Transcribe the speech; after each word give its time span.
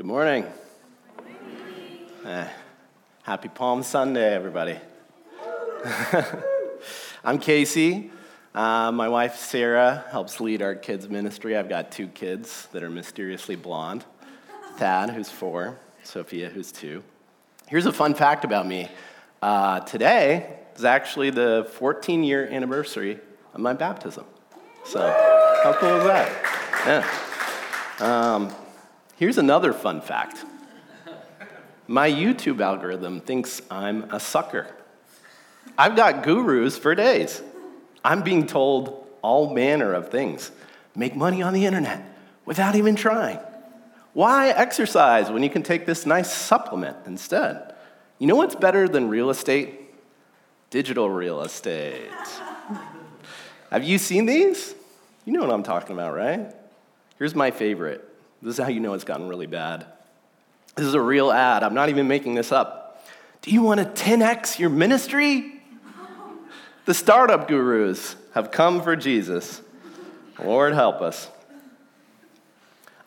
Good 0.00 0.06
morning. 0.06 0.46
Eh, 2.24 2.48
happy 3.22 3.48
Palm 3.48 3.82
Sunday, 3.82 4.34
everybody. 4.34 4.78
I'm 7.22 7.38
Casey. 7.38 8.10
Uh, 8.54 8.92
my 8.92 9.10
wife 9.10 9.36
Sarah 9.36 10.06
helps 10.10 10.40
lead 10.40 10.62
our 10.62 10.74
kids' 10.74 11.06
ministry. 11.10 11.54
I've 11.54 11.68
got 11.68 11.92
two 11.92 12.08
kids 12.08 12.66
that 12.72 12.82
are 12.82 12.88
mysteriously 12.88 13.56
blonde 13.56 14.06
Thad, 14.78 15.10
who's 15.10 15.28
four, 15.28 15.78
Sophia, 16.02 16.48
who's 16.48 16.72
two. 16.72 17.02
Here's 17.68 17.84
a 17.84 17.92
fun 17.92 18.14
fact 18.14 18.46
about 18.46 18.66
me 18.66 18.88
uh, 19.42 19.80
today 19.80 20.60
is 20.76 20.86
actually 20.86 21.28
the 21.28 21.68
14 21.72 22.24
year 22.24 22.48
anniversary 22.48 23.20
of 23.52 23.60
my 23.60 23.74
baptism. 23.74 24.24
So, 24.82 25.00
how 25.62 25.74
cool 25.78 25.96
is 25.96 26.04
that? 26.04 27.04
Yeah. 28.00 28.34
Um, 28.34 28.50
here's 29.20 29.38
another 29.38 29.72
fun 29.72 30.00
fact 30.00 30.44
my 31.86 32.08
YouTube 32.08 32.60
algorithm 32.60 33.20
thinks 33.20 33.60
I'm 33.68 34.04
a 34.12 34.20
sucker. 34.20 34.68
I've 35.76 35.96
got 35.96 36.22
gurus 36.22 36.78
for 36.78 36.94
days. 36.94 37.42
I'm 38.04 38.22
being 38.22 38.46
told 38.46 39.08
all 39.22 39.52
manner 39.52 39.92
of 39.92 40.08
things. 40.08 40.52
Make 40.94 41.16
money 41.16 41.42
on 41.42 41.52
the 41.52 41.66
internet 41.66 42.04
without 42.44 42.76
even 42.76 42.94
trying. 42.94 43.40
Why 44.12 44.50
exercise 44.50 45.30
when 45.32 45.42
you 45.42 45.50
can 45.50 45.64
take 45.64 45.84
this 45.84 46.06
nice 46.06 46.32
supplement 46.32 46.96
instead? 47.06 47.74
You 48.20 48.28
know 48.28 48.36
what's 48.36 48.54
better 48.54 48.88
than 48.88 49.08
real 49.08 49.30
estate? 49.30 49.80
Digital 50.70 51.10
real 51.10 51.42
estate. 51.42 52.10
Have 53.70 53.82
you 53.82 53.98
seen 53.98 54.26
these? 54.26 54.76
You 55.24 55.32
know 55.32 55.40
what 55.40 55.50
I'm 55.50 55.64
talking 55.64 55.92
about, 55.92 56.14
right? 56.14 56.54
Here's 57.18 57.34
my 57.34 57.50
favorite. 57.50 58.09
This 58.42 58.58
is 58.58 58.64
how 58.64 58.70
you 58.70 58.80
know 58.80 58.94
it's 58.94 59.04
gotten 59.04 59.28
really 59.28 59.46
bad. 59.46 59.86
This 60.76 60.86
is 60.86 60.94
a 60.94 61.00
real 61.00 61.30
ad. 61.30 61.62
I'm 61.62 61.74
not 61.74 61.88
even 61.88 62.08
making 62.08 62.34
this 62.34 62.52
up. 62.52 63.06
Do 63.42 63.50
you 63.50 63.62
want 63.62 63.80
to 63.80 64.04
10x 64.04 64.58
your 64.58 64.70
ministry? 64.70 65.60
The 66.86 66.94
startup 66.94 67.48
gurus 67.48 68.16
have 68.34 68.50
come 68.50 68.82
for 68.82 68.96
Jesus. 68.96 69.60
Lord 70.38 70.72
help 70.72 71.02
us. 71.02 71.28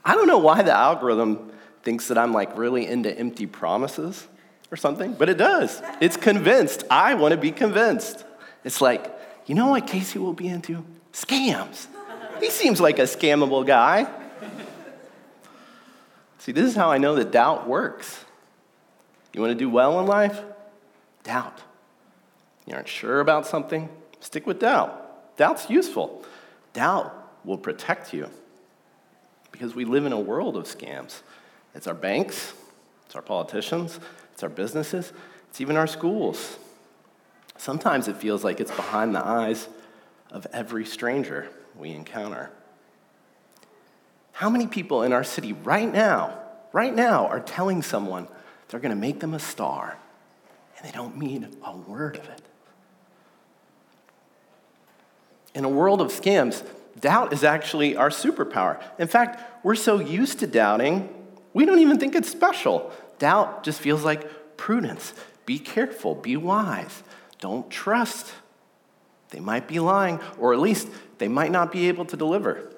I 0.06 0.16
don't 0.16 0.28
know 0.28 0.38
why 0.38 0.62
the 0.62 0.74
algorithm 0.74 1.52
thinks 1.82 2.08
that 2.10 2.18
I'm 2.18 2.34
like 2.34 2.58
really 2.58 2.86
into 2.86 3.12
empty 3.18 3.48
promises 3.48 4.28
or 4.72 4.78
something, 4.78 5.14
but 5.14 5.30
it 5.30 5.38
does. 5.38 5.82
It's 6.00 6.18
convinced. 6.18 6.84
I 6.90 7.16
want 7.16 7.32
to 7.32 7.38
be 7.38 7.52
convinced. 7.52 8.26
It's 8.64 8.82
like, 8.82 9.12
you 9.46 9.56
know 9.56 9.68
what 9.68 9.88
Casey 9.88 10.20
will 10.20 10.34
be 10.34 10.48
into? 10.48 10.86
Scams. 11.12 11.88
He 12.40 12.50
seems 12.50 12.80
like 12.80 13.00
a 13.00 13.04
scammable 13.04 13.66
guy. 13.66 14.08
See, 16.44 16.52
this 16.52 16.66
is 16.70 16.76
how 16.76 16.92
I 16.92 16.98
know 16.98 17.16
that 17.16 17.32
doubt 17.32 17.70
works. 17.70 18.26
You 19.32 19.40
want 19.40 19.52
to 19.52 19.58
do 19.58 19.70
well 19.70 19.98
in 20.02 20.08
life? 20.08 20.42
Doubt. 21.24 21.62
You 22.66 22.76
aren't 22.76 22.90
sure 22.90 23.22
about 23.22 23.48
something? 23.48 23.88
Stick 24.20 24.46
with 24.46 24.60
doubt. 24.60 25.38
Doubt's 25.38 25.70
useful. 25.70 26.26
Doubt 26.74 27.14
will 27.46 27.58
protect 27.58 28.14
you 28.14 28.30
because 29.54 29.74
we 29.74 29.86
live 29.86 30.06
in 30.06 30.12
a 30.12 30.20
world 30.20 30.58
of 30.58 30.66
scams. 30.66 31.22
It's 31.76 31.88
our 31.88 31.94
banks, 31.94 32.52
it's 33.06 33.16
our 33.16 33.22
politicians, 33.22 34.02
it's 34.34 34.44
our 34.44 34.50
businesses, 34.50 35.14
it's 35.50 35.62
even 35.62 35.78
our 35.78 35.88
schools. 35.88 36.58
Sometimes 37.56 38.10
it 38.10 38.18
feels 38.18 38.44
like 38.44 38.60
it's 38.60 38.76
behind 38.76 39.16
the 39.16 39.26
eyes 39.26 39.70
of 40.30 40.46
every 40.52 40.84
stranger 40.84 41.48
we 41.78 41.92
encounter. 41.92 42.52
How 44.34 44.50
many 44.50 44.68
people 44.68 45.04
in 45.04 45.14
our 45.14 45.24
city 45.24 45.54
right 45.54 45.92
now, 45.92 46.38
right 46.72 46.94
now, 46.94 47.28
are 47.28 47.40
telling 47.40 47.82
someone 47.82 48.28
they're 48.68 48.80
going 48.80 48.90
to 48.90 49.00
make 49.00 49.20
them 49.20 49.34
a 49.34 49.40
star 49.40 49.98
and 50.78 50.86
they 50.86 50.92
don't 50.92 51.18
mean 51.18 51.56
a 51.64 51.78
word 51.78 52.18
of 52.18 52.26
it? 52.26 52.42
In 55.54 55.64
a 55.64 55.70
world 55.70 56.02
of 56.02 56.08
scams, 56.08 56.68
doubt 57.00 57.32
is 57.32 57.44
actually 57.44 57.96
our 57.96 58.10
superpower. 58.10 58.82
In 58.98 59.08
fact, 59.08 59.64
we're 59.64 59.76
so 59.76 60.00
used 60.00 60.40
to 60.40 60.48
doubting, 60.48 61.10
we 61.54 61.66
don't 61.66 61.80
even 61.80 62.00
think 62.00 62.16
it's 62.16 62.30
special. 62.30 62.92
Doubt 63.20 63.64
just 63.64 63.80
feels 63.80 64.04
like 64.04 64.58
prudence. 64.58 65.14
Be 65.46 65.60
careful, 65.60 66.16
be 66.16 66.36
wise. 66.36 67.04
Don't 67.40 67.70
trust. 67.70 68.32
They 69.30 69.40
might 69.40 69.68
be 69.68 69.80
lying, 69.80 70.20
or 70.40 70.54
at 70.54 70.60
least 70.60 70.88
they 71.20 71.28
might 71.28 71.52
not 71.52 71.72
be 71.72 71.88
able 71.88 72.06
to 72.06 72.18
deliver. 72.18 72.72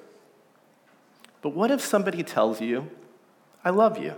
But 1.46 1.54
what 1.54 1.70
if 1.70 1.80
somebody 1.80 2.24
tells 2.24 2.60
you, 2.60 2.90
I 3.64 3.70
love 3.70 4.00
you? 4.00 4.16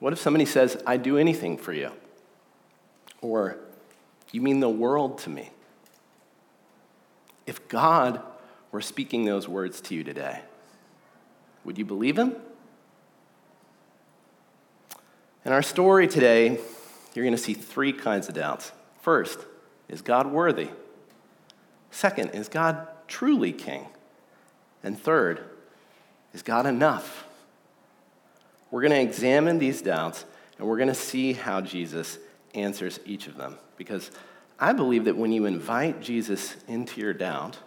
What 0.00 0.12
if 0.12 0.18
somebody 0.18 0.44
says, 0.44 0.76
I 0.86 0.98
do 0.98 1.16
anything 1.16 1.56
for 1.56 1.72
you? 1.72 1.92
Or, 3.22 3.56
you 4.32 4.42
mean 4.42 4.60
the 4.60 4.68
world 4.68 5.16
to 5.20 5.30
me? 5.30 5.48
If 7.46 7.68
God 7.68 8.20
were 8.70 8.82
speaking 8.82 9.24
those 9.24 9.48
words 9.48 9.80
to 9.80 9.94
you 9.94 10.04
today, 10.04 10.42
would 11.64 11.78
you 11.78 11.86
believe 11.86 12.18
him? 12.18 12.36
In 15.46 15.52
our 15.52 15.62
story 15.62 16.06
today, 16.06 16.60
you're 17.14 17.24
going 17.24 17.34
to 17.34 17.42
see 17.42 17.54
three 17.54 17.94
kinds 17.94 18.28
of 18.28 18.34
doubts. 18.34 18.72
First, 19.00 19.38
is 19.88 20.02
God 20.02 20.26
worthy? 20.26 20.68
Second, 21.90 22.32
is 22.32 22.50
God 22.50 22.86
truly 23.08 23.54
king? 23.54 23.86
And 24.82 24.98
third, 24.98 25.44
is 26.32 26.42
God 26.42 26.66
enough? 26.66 27.26
We're 28.70 28.82
going 28.82 28.92
to 28.92 29.00
examine 29.00 29.58
these 29.58 29.82
doubts 29.82 30.24
and 30.58 30.68
we're 30.68 30.76
going 30.76 30.88
to 30.88 30.94
see 30.94 31.32
how 31.32 31.60
Jesus 31.60 32.18
answers 32.54 33.00
each 33.04 33.26
of 33.26 33.36
them. 33.36 33.56
Because 33.76 34.10
I 34.58 34.72
believe 34.72 35.06
that 35.06 35.16
when 35.16 35.32
you 35.32 35.46
invite 35.46 36.00
Jesus 36.00 36.54
into 36.68 37.00
your 37.00 37.14
doubt, 37.14 37.58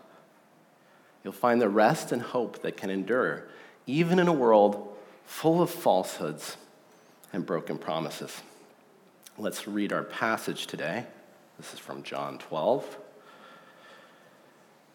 you'll 1.23 1.33
find 1.33 1.59
the 1.59 1.69
rest 1.69 2.11
and 2.11 2.21
hope 2.21 2.61
that 2.61 2.77
can 2.77 2.89
endure, 2.89 3.47
even 3.87 4.19
in 4.19 4.27
a 4.27 4.33
world 4.33 4.95
full 5.25 5.61
of 5.61 5.69
falsehoods 5.69 6.57
and 7.33 7.45
broken 7.45 7.77
promises. 7.77 8.41
Let's 9.37 9.67
read 9.67 9.91
our 9.91 10.03
passage 10.03 10.67
today. 10.67 11.05
This 11.57 11.73
is 11.73 11.79
from 11.79 12.03
John 12.03 12.37
12. 12.37 12.97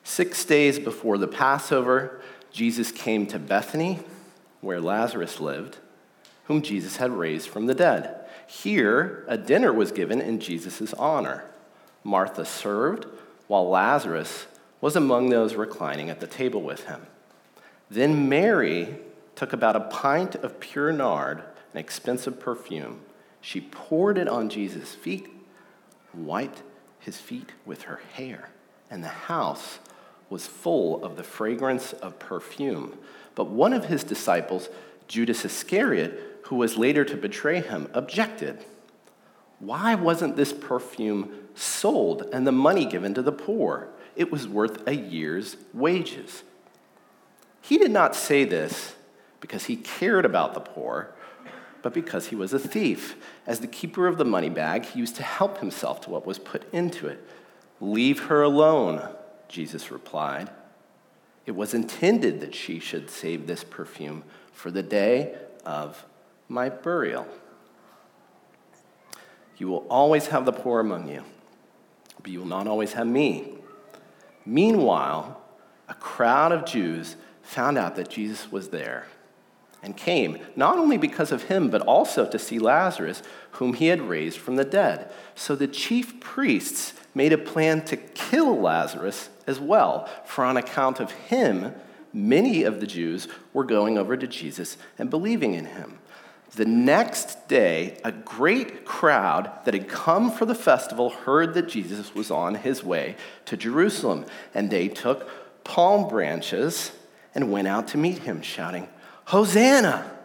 Six 0.08 0.46
days 0.46 0.78
before 0.78 1.18
the 1.18 1.28
Passover, 1.28 2.22
Jesus 2.50 2.90
came 2.90 3.26
to 3.26 3.38
Bethany, 3.38 4.00
where 4.62 4.80
Lazarus 4.80 5.38
lived, 5.38 5.76
whom 6.44 6.62
Jesus 6.62 6.96
had 6.96 7.12
raised 7.12 7.50
from 7.50 7.66
the 7.66 7.74
dead. 7.74 8.24
Here, 8.46 9.22
a 9.28 9.36
dinner 9.36 9.70
was 9.70 9.92
given 9.92 10.22
in 10.22 10.40
Jesus' 10.40 10.94
honor. 10.94 11.44
Martha 12.02 12.46
served, 12.46 13.04
while 13.48 13.68
Lazarus 13.68 14.46
was 14.80 14.96
among 14.96 15.28
those 15.28 15.56
reclining 15.56 16.08
at 16.08 16.20
the 16.20 16.26
table 16.26 16.62
with 16.62 16.86
him. 16.86 17.06
Then 17.90 18.30
Mary 18.30 18.96
took 19.36 19.52
about 19.52 19.76
a 19.76 19.80
pint 19.80 20.36
of 20.36 20.58
pure 20.58 20.90
nard, 20.90 21.42
an 21.74 21.78
expensive 21.78 22.40
perfume. 22.40 23.02
She 23.42 23.60
poured 23.60 24.16
it 24.16 24.26
on 24.26 24.48
Jesus' 24.48 24.94
feet, 24.94 25.28
wiped 26.14 26.62
his 26.98 27.18
feet 27.20 27.52
with 27.66 27.82
her 27.82 28.00
hair, 28.14 28.48
and 28.90 29.04
the 29.04 29.08
house 29.08 29.80
was 30.30 30.46
full 30.46 31.04
of 31.04 31.16
the 31.16 31.22
fragrance 31.22 31.92
of 31.94 32.18
perfume. 32.18 32.98
But 33.34 33.50
one 33.50 33.72
of 33.72 33.86
his 33.86 34.04
disciples, 34.04 34.68
Judas 35.06 35.44
Iscariot, 35.44 36.40
who 36.44 36.56
was 36.56 36.76
later 36.76 37.04
to 37.04 37.16
betray 37.16 37.60
him, 37.60 37.88
objected. 37.92 38.64
Why 39.58 39.94
wasn't 39.94 40.36
this 40.36 40.52
perfume 40.52 41.48
sold 41.54 42.28
and 42.32 42.46
the 42.46 42.52
money 42.52 42.84
given 42.84 43.14
to 43.14 43.22
the 43.22 43.32
poor? 43.32 43.88
It 44.16 44.30
was 44.30 44.48
worth 44.48 44.86
a 44.86 44.94
year's 44.94 45.56
wages. 45.72 46.42
He 47.60 47.78
did 47.78 47.90
not 47.90 48.14
say 48.14 48.44
this 48.44 48.94
because 49.40 49.64
he 49.64 49.76
cared 49.76 50.24
about 50.24 50.54
the 50.54 50.60
poor, 50.60 51.12
but 51.82 51.94
because 51.94 52.26
he 52.26 52.36
was 52.36 52.52
a 52.52 52.58
thief. 52.58 53.16
As 53.46 53.60
the 53.60 53.66
keeper 53.66 54.06
of 54.06 54.18
the 54.18 54.24
money 54.24 54.48
bag, 54.48 54.84
he 54.86 55.00
used 55.00 55.16
to 55.16 55.22
help 55.22 55.58
himself 55.58 56.00
to 56.02 56.10
what 56.10 56.26
was 56.26 56.38
put 56.38 56.72
into 56.72 57.06
it. 57.06 57.24
Leave 57.80 58.24
her 58.24 58.42
alone, 58.42 59.08
Jesus 59.48 59.90
replied. 59.90 60.50
It 61.46 61.52
was 61.52 61.74
intended 61.74 62.40
that 62.40 62.54
she 62.54 62.78
should 62.78 63.10
save 63.10 63.46
this 63.46 63.64
perfume 63.64 64.22
for 64.52 64.70
the 64.70 64.82
day 64.82 65.34
of 65.64 66.04
my 66.48 66.68
burial. 66.68 67.26
You 69.56 69.68
will 69.68 69.86
always 69.88 70.28
have 70.28 70.44
the 70.44 70.52
poor 70.52 70.80
among 70.80 71.08
you, 71.08 71.24
but 72.22 72.30
you 72.30 72.40
will 72.40 72.46
not 72.46 72.66
always 72.66 72.92
have 72.92 73.06
me. 73.06 73.54
Meanwhile, 74.46 75.40
a 75.88 75.94
crowd 75.94 76.52
of 76.52 76.64
Jews 76.64 77.16
found 77.42 77.78
out 77.78 77.96
that 77.96 78.08
Jesus 78.08 78.52
was 78.52 78.68
there 78.68 79.06
and 79.82 79.96
came, 79.96 80.38
not 80.56 80.78
only 80.78 80.98
because 80.98 81.32
of 81.32 81.44
him, 81.44 81.70
but 81.70 81.82
also 81.82 82.28
to 82.28 82.38
see 82.38 82.58
Lazarus, 82.58 83.22
whom 83.58 83.74
he 83.74 83.88
had 83.88 84.00
raised 84.00 84.38
from 84.38 84.54
the 84.54 84.64
dead. 84.64 85.10
So 85.34 85.56
the 85.56 85.66
chief 85.66 86.20
priests 86.20 86.92
made 87.12 87.32
a 87.32 87.38
plan 87.38 87.84
to 87.86 87.96
kill 87.96 88.56
Lazarus 88.56 89.30
as 89.48 89.58
well, 89.58 90.08
for 90.24 90.44
on 90.44 90.56
account 90.56 91.00
of 91.00 91.10
him, 91.10 91.74
many 92.12 92.62
of 92.62 92.78
the 92.78 92.86
Jews 92.86 93.26
were 93.52 93.64
going 93.64 93.98
over 93.98 94.16
to 94.16 94.28
Jesus 94.28 94.76
and 94.96 95.10
believing 95.10 95.54
in 95.54 95.64
him. 95.64 95.98
The 96.54 96.66
next 96.66 97.48
day, 97.48 97.98
a 98.04 98.12
great 98.12 98.84
crowd 98.84 99.50
that 99.64 99.74
had 99.74 99.88
come 99.88 100.30
for 100.30 100.46
the 100.46 100.54
festival 100.54 101.10
heard 101.10 101.54
that 101.54 101.68
Jesus 101.68 102.14
was 102.14 102.30
on 102.30 102.54
his 102.54 102.84
way 102.84 103.16
to 103.46 103.56
Jerusalem, 103.56 104.24
and 104.54 104.70
they 104.70 104.86
took 104.86 105.28
palm 105.64 106.08
branches 106.08 106.92
and 107.34 107.50
went 107.50 107.66
out 107.66 107.88
to 107.88 107.98
meet 107.98 108.18
him, 108.18 108.40
shouting, 108.40 108.88
Hosanna! 109.24 110.17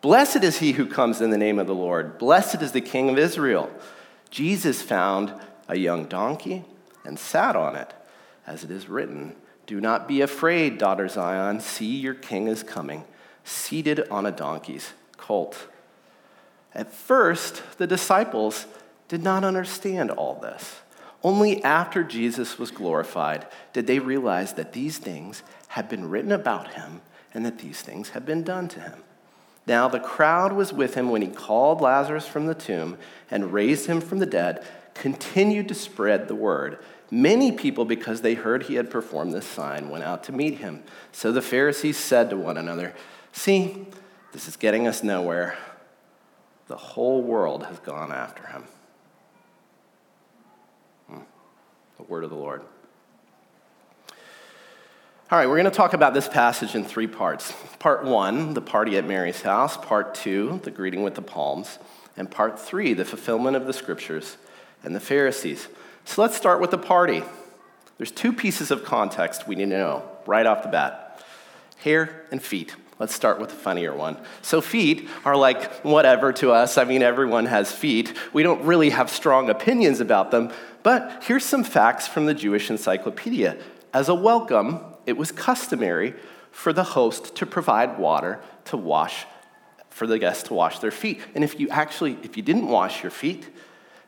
Blessed 0.00 0.44
is 0.44 0.58
he 0.58 0.72
who 0.72 0.86
comes 0.86 1.20
in 1.20 1.30
the 1.30 1.38
name 1.38 1.58
of 1.58 1.66
the 1.66 1.74
Lord. 1.74 2.18
Blessed 2.18 2.62
is 2.62 2.72
the 2.72 2.80
King 2.80 3.08
of 3.08 3.18
Israel. 3.18 3.70
Jesus 4.30 4.82
found 4.82 5.32
a 5.68 5.78
young 5.78 6.04
donkey 6.04 6.64
and 7.04 7.18
sat 7.18 7.56
on 7.56 7.76
it, 7.76 7.92
as 8.46 8.64
it 8.64 8.70
is 8.70 8.88
written, 8.88 9.34
Do 9.66 9.80
not 9.80 10.06
be 10.06 10.20
afraid, 10.20 10.78
daughter 10.78 11.08
Zion. 11.08 11.60
See, 11.60 11.96
your 11.96 12.14
king 12.14 12.48
is 12.48 12.62
coming, 12.62 13.04
seated 13.44 14.06
on 14.10 14.26
a 14.26 14.32
donkey's 14.32 14.92
colt. 15.16 15.68
At 16.74 16.92
first, 16.92 17.62
the 17.78 17.86
disciples 17.86 18.66
did 19.08 19.22
not 19.22 19.44
understand 19.44 20.10
all 20.10 20.34
this. 20.34 20.80
Only 21.22 21.62
after 21.64 22.04
Jesus 22.04 22.58
was 22.58 22.70
glorified 22.70 23.46
did 23.72 23.86
they 23.86 23.98
realize 23.98 24.52
that 24.54 24.72
these 24.72 24.98
things 24.98 25.42
had 25.68 25.88
been 25.88 26.08
written 26.08 26.32
about 26.32 26.74
him 26.74 27.00
and 27.32 27.44
that 27.46 27.58
these 27.58 27.80
things 27.80 28.10
had 28.10 28.26
been 28.26 28.42
done 28.42 28.68
to 28.68 28.80
him. 28.80 29.02
Now, 29.66 29.88
the 29.88 30.00
crowd 30.00 30.52
was 30.52 30.72
with 30.72 30.94
him 30.94 31.10
when 31.10 31.22
he 31.22 31.28
called 31.28 31.80
Lazarus 31.80 32.26
from 32.26 32.46
the 32.46 32.54
tomb 32.54 32.98
and 33.30 33.52
raised 33.52 33.86
him 33.86 34.00
from 34.00 34.20
the 34.20 34.26
dead, 34.26 34.64
continued 34.94 35.68
to 35.68 35.74
spread 35.74 36.28
the 36.28 36.34
word. 36.36 36.78
Many 37.10 37.52
people, 37.52 37.84
because 37.84 38.20
they 38.20 38.34
heard 38.34 38.64
he 38.64 38.74
had 38.74 38.90
performed 38.90 39.32
this 39.32 39.46
sign, 39.46 39.90
went 39.90 40.04
out 40.04 40.24
to 40.24 40.32
meet 40.32 40.58
him. 40.58 40.84
So 41.12 41.32
the 41.32 41.42
Pharisees 41.42 41.96
said 41.96 42.30
to 42.30 42.36
one 42.36 42.56
another, 42.56 42.94
See, 43.32 43.86
this 44.32 44.48
is 44.48 44.56
getting 44.56 44.86
us 44.86 45.02
nowhere. 45.02 45.56
The 46.68 46.76
whole 46.76 47.22
world 47.22 47.66
has 47.66 47.78
gone 47.80 48.12
after 48.12 48.46
him. 48.46 48.64
Hmm. 51.08 51.20
The 51.96 52.02
word 52.04 52.24
of 52.24 52.30
the 52.30 52.36
Lord. 52.36 52.62
All 55.28 55.36
right, 55.36 55.48
we're 55.48 55.56
going 55.56 55.64
to 55.64 55.72
talk 55.72 55.92
about 55.92 56.14
this 56.14 56.28
passage 56.28 56.76
in 56.76 56.84
three 56.84 57.08
parts. 57.08 57.52
Part 57.80 58.04
one, 58.04 58.54
the 58.54 58.60
party 58.60 58.96
at 58.96 59.08
Mary's 59.08 59.42
house. 59.42 59.76
Part 59.76 60.14
two, 60.14 60.60
the 60.62 60.70
greeting 60.70 61.02
with 61.02 61.16
the 61.16 61.22
palms. 61.22 61.80
And 62.16 62.30
part 62.30 62.60
three, 62.60 62.92
the 62.92 63.04
fulfillment 63.04 63.56
of 63.56 63.66
the 63.66 63.72
scriptures 63.72 64.36
and 64.84 64.94
the 64.94 65.00
Pharisees. 65.00 65.66
So 66.04 66.22
let's 66.22 66.36
start 66.36 66.60
with 66.60 66.70
the 66.70 66.78
party. 66.78 67.24
There's 67.98 68.12
two 68.12 68.32
pieces 68.32 68.70
of 68.70 68.84
context 68.84 69.48
we 69.48 69.56
need 69.56 69.64
to 69.64 69.70
know 69.70 70.08
right 70.26 70.46
off 70.46 70.62
the 70.62 70.68
bat 70.68 71.24
hair 71.78 72.24
and 72.30 72.40
feet. 72.40 72.76
Let's 73.00 73.12
start 73.14 73.40
with 73.40 73.50
the 73.50 73.56
funnier 73.56 73.96
one. 73.96 74.18
So, 74.42 74.60
feet 74.60 75.08
are 75.24 75.36
like 75.36 75.80
whatever 75.82 76.32
to 76.34 76.52
us. 76.52 76.78
I 76.78 76.84
mean, 76.84 77.02
everyone 77.02 77.46
has 77.46 77.72
feet. 77.72 78.16
We 78.32 78.44
don't 78.44 78.62
really 78.62 78.90
have 78.90 79.10
strong 79.10 79.50
opinions 79.50 79.98
about 79.98 80.30
them. 80.30 80.52
But 80.84 81.24
here's 81.24 81.44
some 81.44 81.64
facts 81.64 82.06
from 82.06 82.26
the 82.26 82.32
Jewish 82.32 82.70
Encyclopedia. 82.70 83.58
As 83.92 84.08
a 84.08 84.14
welcome, 84.14 84.80
it 85.06 85.16
was 85.16 85.32
customary 85.32 86.14
for 86.50 86.72
the 86.72 86.84
host 86.84 87.36
to 87.36 87.46
provide 87.46 87.98
water 87.98 88.40
to 88.66 88.76
wash, 88.76 89.26
for 89.90 90.06
the 90.06 90.18
guests 90.18 90.42
to 90.44 90.54
wash 90.54 90.80
their 90.80 90.90
feet. 90.90 91.20
And 91.34 91.44
if 91.44 91.58
you 91.60 91.68
actually, 91.68 92.18
if 92.22 92.36
you 92.36 92.42
didn't 92.42 92.68
wash 92.68 93.02
your 93.02 93.10
feet 93.10 93.48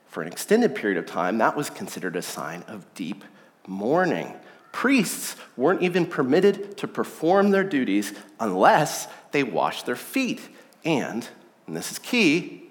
for 0.06 0.22
an 0.22 0.28
extended 0.28 0.74
period 0.74 0.98
of 0.98 1.06
time, 1.06 1.38
that 1.38 1.56
was 1.56 1.70
considered 1.70 2.16
a 2.16 2.22
sign 2.22 2.64
of 2.66 2.92
deep 2.94 3.24
mourning. 3.66 4.34
Priests 4.72 5.36
weren't 5.56 5.82
even 5.82 6.06
permitted 6.06 6.76
to 6.78 6.88
perform 6.88 7.50
their 7.50 7.64
duties 7.64 8.12
unless 8.40 9.08
they 9.32 9.42
washed 9.42 9.86
their 9.86 9.96
feet. 9.96 10.40
And, 10.84 11.28
and 11.66 11.76
this 11.76 11.92
is 11.92 11.98
key, 11.98 12.70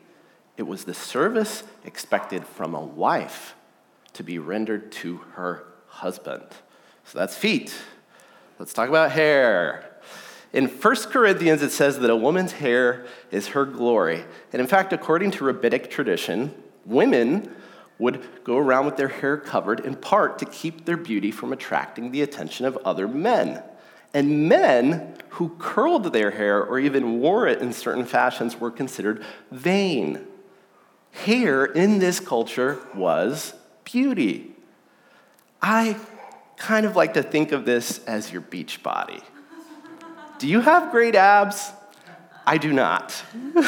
it 0.57 0.63
was 0.63 0.85
the 0.85 0.93
service 0.93 1.63
expected 1.85 2.45
from 2.45 2.73
a 2.73 2.83
wife 2.83 3.55
to 4.13 4.23
be 4.23 4.39
rendered 4.39 4.91
to 4.91 5.17
her 5.33 5.63
husband. 5.87 6.45
So 7.05 7.19
that's 7.19 7.35
feet. 7.35 7.73
Let's 8.59 8.73
talk 8.73 8.89
about 8.89 9.11
hair. 9.11 9.83
In 10.51 10.67
1 10.67 10.95
Corinthians, 11.11 11.61
it 11.61 11.71
says 11.71 11.99
that 11.99 12.09
a 12.09 12.15
woman's 12.15 12.53
hair 12.53 13.05
is 13.29 13.49
her 13.49 13.65
glory. 13.65 14.23
And 14.51 14.59
in 14.59 14.67
fact, 14.67 14.93
according 14.93 15.31
to 15.31 15.43
rabbinic 15.43 15.91
tradition, 15.91 16.55
women 16.85 17.53
would 17.99 18.23
go 18.43 18.57
around 18.57 18.85
with 18.85 18.97
their 18.97 19.09
hair 19.09 19.37
covered 19.37 19.81
in 19.81 19.95
part 19.95 20.39
to 20.39 20.45
keep 20.45 20.85
their 20.85 20.97
beauty 20.97 21.31
from 21.31 21.53
attracting 21.53 22.11
the 22.11 22.21
attention 22.21 22.65
of 22.65 22.77
other 22.77 23.07
men. 23.07 23.61
And 24.13 24.49
men 24.49 25.17
who 25.29 25.49
curled 25.59 26.11
their 26.11 26.31
hair 26.31 26.63
or 26.63 26.79
even 26.79 27.19
wore 27.19 27.47
it 27.47 27.61
in 27.61 27.73
certain 27.73 28.05
fashions 28.05 28.59
were 28.59 28.71
considered 28.71 29.23
vain. 29.51 30.25
Hair 31.11 31.65
in 31.65 31.99
this 31.99 32.19
culture 32.19 32.79
was 32.95 33.53
beauty. 33.83 34.55
I 35.61 35.97
kind 36.57 36.85
of 36.85 36.95
like 36.95 37.13
to 37.13 37.23
think 37.23 37.51
of 37.51 37.65
this 37.65 38.03
as 38.05 38.31
your 38.31 38.41
beach 38.41 38.83
body. 38.83 39.21
Do 40.39 40.47
you 40.47 40.61
have 40.61 40.91
great 40.91 41.15
abs? 41.15 41.71
I 42.45 42.57
do 42.57 42.73
not. 42.73 43.23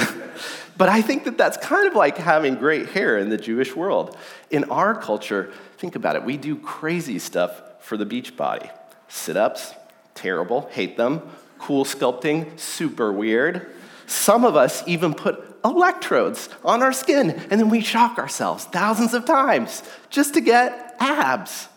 But 0.79 0.87
I 0.87 1.01
think 1.01 1.25
that 1.25 1.37
that's 1.37 1.57
kind 1.57 1.87
of 1.87 1.93
like 1.93 2.17
having 2.17 2.55
great 2.55 2.91
hair 2.91 3.17
in 3.17 3.27
the 3.27 3.35
Jewish 3.35 3.75
world. 3.75 4.15
In 4.49 4.63
our 4.71 4.95
culture, 4.95 5.51
think 5.77 5.97
about 5.97 6.15
it, 6.15 6.23
we 6.23 6.37
do 6.37 6.55
crazy 6.55 7.19
stuff 7.19 7.61
for 7.81 7.97
the 7.97 8.05
beach 8.05 8.37
body. 8.37 8.71
Sit 9.09 9.35
ups, 9.35 9.73
terrible, 10.15 10.69
hate 10.71 10.95
them. 10.95 11.21
Cool 11.57 11.83
sculpting, 11.83 12.57
super 12.57 13.11
weird. 13.11 13.69
Some 14.07 14.45
of 14.45 14.55
us 14.55 14.81
even 14.87 15.13
put 15.13 15.43
electrodes 15.65 16.47
on 16.63 16.81
our 16.81 16.93
skin 16.93 17.31
and 17.31 17.59
then 17.59 17.69
we 17.69 17.81
shock 17.81 18.17
ourselves 18.17 18.63
thousands 18.63 19.13
of 19.13 19.25
times 19.25 19.83
just 20.09 20.35
to 20.35 20.39
get 20.39 20.95
abs. 21.01 21.67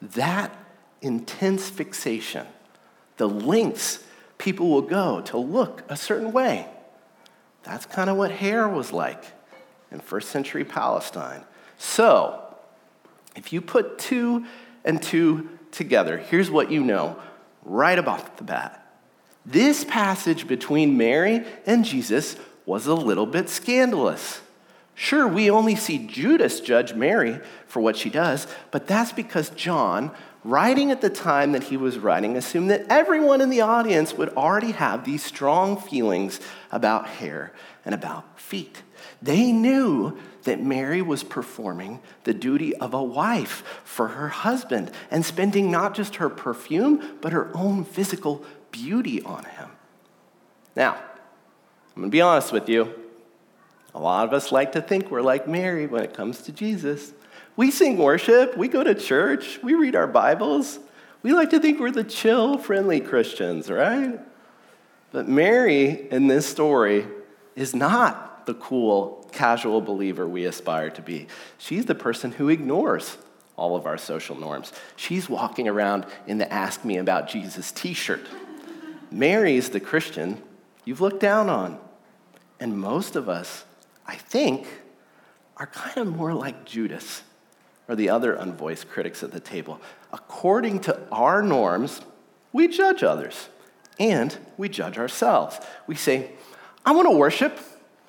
That 0.00 0.56
intense 1.00 1.68
fixation, 1.68 2.46
the 3.16 3.28
lengths 3.28 4.02
people 4.38 4.68
will 4.68 4.82
go 4.82 5.20
to 5.22 5.38
look 5.38 5.82
a 5.88 5.96
certain 5.96 6.32
way, 6.32 6.66
that's 7.62 7.86
kind 7.86 8.08
of 8.08 8.16
what 8.16 8.30
hair 8.30 8.68
was 8.68 8.92
like 8.92 9.24
in 9.90 10.00
first 10.00 10.28
century 10.30 10.64
Palestine. 10.64 11.42
So, 11.78 12.42
if 13.34 13.52
you 13.52 13.60
put 13.60 13.98
two 13.98 14.46
and 14.84 15.02
two 15.02 15.48
together, 15.72 16.16
here's 16.16 16.50
what 16.50 16.70
you 16.70 16.82
know 16.82 17.16
right 17.64 17.98
about 17.98 18.36
the 18.36 18.44
bat. 18.44 18.82
This 19.44 19.84
passage 19.84 20.46
between 20.46 20.96
Mary 20.96 21.44
and 21.66 21.84
Jesus 21.84 22.36
was 22.64 22.86
a 22.86 22.94
little 22.94 23.26
bit 23.26 23.48
scandalous. 23.48 24.40
Sure, 24.98 25.28
we 25.28 25.50
only 25.50 25.76
see 25.76 25.98
Judas 25.98 26.58
judge 26.58 26.94
Mary 26.94 27.38
for 27.66 27.80
what 27.80 27.98
she 27.98 28.08
does, 28.08 28.46
but 28.70 28.86
that's 28.86 29.12
because 29.12 29.50
John 29.50 30.10
writing 30.42 30.90
at 30.90 31.02
the 31.02 31.10
time 31.10 31.52
that 31.52 31.64
he 31.64 31.76
was 31.76 31.98
writing 31.98 32.34
assumed 32.34 32.70
that 32.70 32.86
everyone 32.88 33.42
in 33.42 33.50
the 33.50 33.60
audience 33.60 34.14
would 34.14 34.30
already 34.30 34.72
have 34.72 35.04
these 35.04 35.22
strong 35.22 35.76
feelings 35.76 36.40
about 36.72 37.06
hair 37.06 37.52
and 37.84 37.94
about 37.94 38.40
feet. 38.40 38.82
They 39.20 39.52
knew 39.52 40.16
that 40.44 40.62
Mary 40.62 41.02
was 41.02 41.22
performing 41.22 42.00
the 42.24 42.32
duty 42.32 42.74
of 42.76 42.94
a 42.94 43.02
wife 43.02 43.82
for 43.84 44.08
her 44.08 44.28
husband 44.28 44.90
and 45.10 45.26
spending 45.26 45.70
not 45.70 45.94
just 45.94 46.16
her 46.16 46.30
perfume, 46.30 47.18
but 47.20 47.34
her 47.34 47.50
own 47.54 47.84
physical 47.84 48.42
beauty 48.70 49.20
on 49.22 49.44
him. 49.44 49.68
Now, 50.74 50.94
I'm 51.94 52.02
gonna 52.02 52.08
be 52.08 52.22
honest 52.22 52.50
with 52.50 52.70
you. 52.70 53.05
A 53.96 53.98
lot 53.98 54.26
of 54.26 54.34
us 54.34 54.52
like 54.52 54.72
to 54.72 54.82
think 54.82 55.10
we're 55.10 55.22
like 55.22 55.48
Mary 55.48 55.86
when 55.86 56.04
it 56.04 56.12
comes 56.12 56.42
to 56.42 56.52
Jesus. 56.52 57.14
We 57.56 57.70
sing 57.70 57.96
worship, 57.96 58.54
we 58.54 58.68
go 58.68 58.84
to 58.84 58.94
church, 58.94 59.58
we 59.62 59.72
read 59.72 59.96
our 59.96 60.06
Bibles. 60.06 60.78
We 61.22 61.32
like 61.32 61.48
to 61.50 61.60
think 61.60 61.80
we're 61.80 61.90
the 61.90 62.04
chill, 62.04 62.58
friendly 62.58 63.00
Christians, 63.00 63.70
right? 63.70 64.20
But 65.12 65.28
Mary 65.28 66.08
in 66.10 66.26
this 66.26 66.44
story 66.44 67.06
is 67.54 67.74
not 67.74 68.44
the 68.44 68.52
cool, 68.52 69.26
casual 69.32 69.80
believer 69.80 70.28
we 70.28 70.44
aspire 70.44 70.90
to 70.90 71.00
be. 71.00 71.26
She's 71.56 71.86
the 71.86 71.94
person 71.94 72.32
who 72.32 72.50
ignores 72.50 73.16
all 73.56 73.76
of 73.76 73.86
our 73.86 73.96
social 73.96 74.36
norms. 74.36 74.74
She's 74.96 75.26
walking 75.26 75.68
around 75.68 76.04
in 76.26 76.36
the 76.36 76.52
Ask 76.52 76.84
Me 76.84 76.98
About 76.98 77.30
Jesus 77.30 77.72
t 77.72 77.94
shirt. 77.94 78.26
Mary's 79.10 79.70
the 79.70 79.80
Christian 79.80 80.42
you've 80.84 81.00
looked 81.00 81.20
down 81.20 81.48
on. 81.48 81.78
And 82.60 82.78
most 82.78 83.16
of 83.16 83.28
us, 83.28 83.64
I 84.06 84.14
think, 84.14 84.66
are 85.56 85.66
kind 85.66 85.96
of 85.96 86.16
more 86.16 86.34
like 86.34 86.64
Judas 86.64 87.22
or 87.88 87.96
the 87.96 88.08
other 88.08 88.36
unvoiced 88.36 88.88
critics 88.88 89.22
at 89.22 89.32
the 89.32 89.40
table. 89.40 89.80
According 90.12 90.80
to 90.80 91.00
our 91.10 91.42
norms, 91.42 92.00
we 92.52 92.68
judge 92.68 93.02
others 93.02 93.48
and 93.98 94.36
we 94.56 94.68
judge 94.68 94.98
ourselves. 94.98 95.58
We 95.86 95.94
say, 95.94 96.32
I 96.84 96.92
want 96.92 97.08
to 97.08 97.16
worship. 97.16 97.58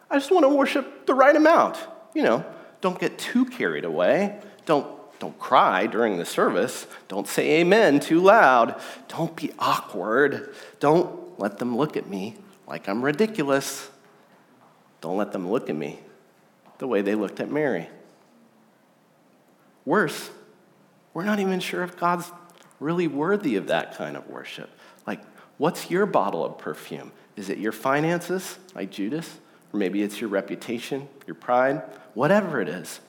I 0.09 0.17
just 0.17 0.31
want 0.31 0.43
to 0.43 0.49
worship 0.49 1.05
the 1.05 1.13
right 1.13 1.35
amount. 1.35 1.77
You 2.13 2.23
know, 2.23 2.45
don't 2.81 2.99
get 2.99 3.17
too 3.17 3.45
carried 3.45 3.85
away. 3.85 4.39
Don't 4.65 4.87
Don't 5.19 5.37
cry 5.39 5.87
during 5.87 6.17
the 6.17 6.25
service. 6.25 6.85
Don't 7.07 7.27
say 7.27 7.61
amen 7.61 7.99
too 7.99 8.19
loud. 8.19 8.79
Don't 9.07 9.35
be 9.35 9.51
awkward. 9.57 10.53
Don't 10.79 11.39
let 11.39 11.57
them 11.57 11.75
look 11.75 11.97
at 11.97 12.07
me 12.07 12.35
like 12.67 12.87
I'm 12.87 13.03
ridiculous. 13.03 13.89
Don't 15.01 15.17
let 15.17 15.31
them 15.31 15.49
look 15.49 15.69
at 15.69 15.75
me 15.75 15.99
the 16.77 16.87
way 16.87 17.01
they 17.01 17.15
looked 17.15 17.39
at 17.39 17.49
Mary. 17.49 17.89
Worse, 19.85 20.29
we're 21.13 21.23
not 21.23 21.39
even 21.39 21.59
sure 21.59 21.83
if 21.83 21.97
God's 21.97 22.31
really 22.79 23.07
worthy 23.07 23.55
of 23.55 23.67
that 23.67 23.95
kind 23.95 24.17
of 24.17 24.27
worship. 24.29 24.69
Like, 25.05 25.21
what's 25.57 25.89
your 25.89 26.05
bottle 26.05 26.45
of 26.45 26.57
perfume? 26.57 27.11
Is 27.35 27.49
it 27.49 27.57
your 27.57 27.71
finances, 27.71 28.57
like 28.75 28.91
Judas? 28.91 29.39
Or 29.73 29.79
maybe 29.79 30.01
it's 30.01 30.19
your 30.21 30.29
reputation, 30.29 31.07
your 31.25 31.35
pride, 31.35 31.81
whatever 32.13 32.61
it 32.61 32.69
is. 32.69 32.99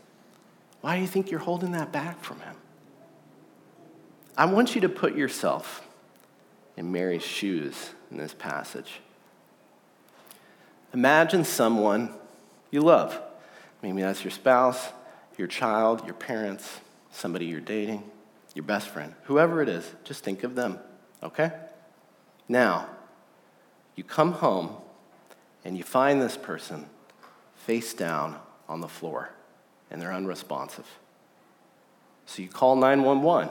Why 0.81 0.97
do 0.97 1.03
you 1.03 1.09
think 1.09 1.31
you're 1.31 1.41
holding 1.41 1.73
that 1.73 1.93
back 1.93 2.23
from 2.23 2.41
him? 2.41 2.55
I 4.37 4.47
want 4.47 4.75
you 4.75 4.81
to 4.83 4.89
put 4.89 5.17
yourself 5.17 5.87
in 6.77 6.93
Mary's 6.93 7.25
shoes 7.25 7.91
in 8.11 8.17
this 8.19 8.35
passage. 8.35 9.01
Imagine 10.95 11.45
someone 11.45 12.15
you 12.71 12.81
love. 12.81 13.21
Maybe 13.83 14.03
that's 14.03 14.25
your 14.25 14.31
spouse, 14.31 14.89
your 15.37 15.47
child, 15.47 16.05
your 16.05 16.15
parents, 16.15 16.81
somebody 17.11 17.47
you're 17.47 17.61
dating, 17.61 18.03
your 18.55 18.65
best 18.65 18.89
friend, 18.89 19.15
whoever 19.25 19.63
it 19.63 19.69
is. 19.69 19.89
Just 20.05 20.25
think 20.25 20.45
of 20.45 20.55
them, 20.55 20.79
okay? 21.23 21.53
Now, 22.49 22.89
you 23.95 24.05
come 24.05 24.33
home 24.33 24.77
and 25.65 25.77
you 25.77 25.85
find 25.85 26.21
this 26.21 26.37
person 26.37 26.87
face 27.57 27.93
down 27.93 28.39
on 28.69 28.81
the 28.81 28.89
floor 28.89 29.31
and 29.91 30.01
they're 30.01 30.13
unresponsive. 30.13 30.87
So 32.27 32.43
you 32.43 32.49
call 32.49 32.77
911. 32.77 33.49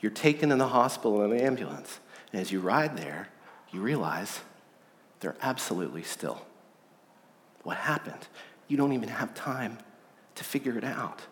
You're 0.00 0.12
taken 0.12 0.52
in 0.52 0.58
the 0.58 0.68
hospital 0.68 1.22
in 1.24 1.32
an 1.32 1.40
ambulance. 1.40 2.00
And 2.32 2.40
as 2.40 2.52
you 2.52 2.60
ride 2.60 2.96
there, 2.96 3.28
you 3.72 3.80
realize 3.80 4.40
they're 5.20 5.36
absolutely 5.42 6.02
still. 6.02 6.42
What 7.62 7.76
happened? 7.76 8.28
You 8.68 8.76
don't 8.76 8.92
even 8.92 9.08
have 9.08 9.34
time 9.34 9.78
to 10.36 10.44
figure 10.44 10.76
it 10.78 10.84
out. 10.84 11.22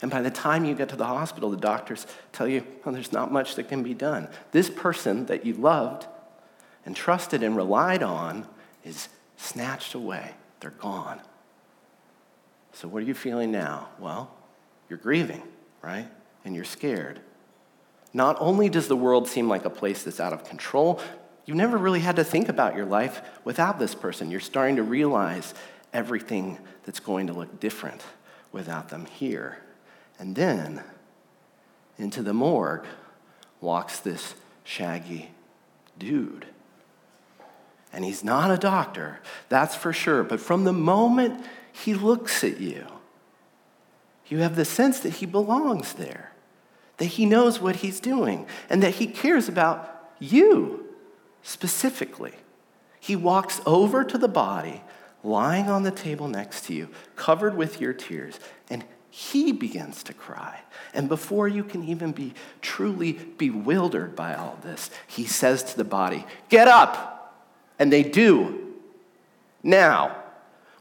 And 0.00 0.10
by 0.10 0.20
the 0.20 0.30
time 0.30 0.64
you 0.64 0.74
get 0.74 0.88
to 0.88 0.96
the 0.96 1.06
hospital, 1.06 1.50
the 1.50 1.56
doctors 1.56 2.06
tell 2.32 2.48
you, 2.48 2.66
well, 2.84 2.92
there's 2.92 3.12
not 3.12 3.30
much 3.30 3.54
that 3.54 3.68
can 3.68 3.82
be 3.82 3.94
done. 3.94 4.28
This 4.50 4.68
person 4.68 5.26
that 5.26 5.46
you 5.46 5.54
loved 5.54 6.06
and 6.84 6.96
trusted 6.96 7.42
and 7.42 7.56
relied 7.56 8.02
on 8.02 8.46
is 8.84 9.08
snatched 9.36 9.94
away. 9.94 10.32
They're 10.60 10.70
gone. 10.70 11.20
So, 12.72 12.88
what 12.88 13.02
are 13.02 13.06
you 13.06 13.14
feeling 13.14 13.52
now? 13.52 13.90
Well, 13.98 14.34
you're 14.88 14.98
grieving, 14.98 15.42
right? 15.82 16.08
And 16.44 16.54
you're 16.54 16.64
scared. 16.64 17.20
Not 18.12 18.36
only 18.40 18.68
does 18.68 18.88
the 18.88 18.96
world 18.96 19.28
seem 19.28 19.48
like 19.48 19.64
a 19.64 19.70
place 19.70 20.02
that's 20.02 20.20
out 20.20 20.32
of 20.32 20.44
control, 20.44 21.00
you 21.44 21.54
never 21.54 21.76
really 21.76 22.00
had 22.00 22.16
to 22.16 22.24
think 22.24 22.48
about 22.48 22.76
your 22.76 22.86
life 22.86 23.20
without 23.44 23.78
this 23.78 23.94
person. 23.94 24.30
You're 24.30 24.40
starting 24.40 24.76
to 24.76 24.82
realize 24.82 25.54
everything 25.92 26.58
that's 26.84 27.00
going 27.00 27.26
to 27.26 27.32
look 27.32 27.60
different 27.60 28.02
without 28.52 28.90
them 28.90 29.06
here. 29.06 29.58
And 30.18 30.36
then 30.36 30.82
into 31.98 32.22
the 32.22 32.32
morgue 32.32 32.86
walks 33.60 33.98
this 33.98 34.34
shaggy 34.64 35.30
dude. 35.98 36.46
And 37.92 38.04
he's 38.04 38.24
not 38.24 38.50
a 38.50 38.56
doctor, 38.56 39.20
that's 39.48 39.74
for 39.74 39.92
sure. 39.92 40.22
But 40.22 40.40
from 40.40 40.64
the 40.64 40.72
moment 40.72 41.44
he 41.72 41.94
looks 41.94 42.42
at 42.44 42.60
you, 42.60 42.86
you 44.28 44.38
have 44.38 44.56
the 44.56 44.64
sense 44.64 45.00
that 45.00 45.14
he 45.14 45.26
belongs 45.26 45.94
there, 45.94 46.32
that 46.96 47.04
he 47.04 47.26
knows 47.26 47.60
what 47.60 47.76
he's 47.76 48.00
doing, 48.00 48.46
and 48.70 48.82
that 48.82 48.94
he 48.94 49.06
cares 49.06 49.48
about 49.48 50.10
you 50.18 50.91
specifically. 51.42 52.34
He 53.00 53.16
walks 53.16 53.60
over 53.66 54.04
to 54.04 54.18
the 54.18 54.28
body 54.28 54.82
lying 55.24 55.68
on 55.68 55.82
the 55.82 55.90
table 55.90 56.28
next 56.28 56.64
to 56.66 56.74
you, 56.74 56.88
covered 57.16 57.56
with 57.56 57.80
your 57.80 57.92
tears, 57.92 58.38
and 58.70 58.84
he 59.10 59.52
begins 59.52 60.02
to 60.04 60.14
cry. 60.14 60.60
And 60.94 61.08
before 61.08 61.46
you 61.46 61.64
can 61.64 61.84
even 61.84 62.12
be 62.12 62.34
truly 62.60 63.12
bewildered 63.12 64.16
by 64.16 64.34
all 64.34 64.58
this, 64.62 64.90
he 65.06 65.26
says 65.26 65.62
to 65.64 65.76
the 65.76 65.84
body, 65.84 66.24
Get 66.48 66.66
up! 66.66 67.44
And 67.78 67.92
they 67.92 68.02
do. 68.02 68.74
Now, 69.62 70.16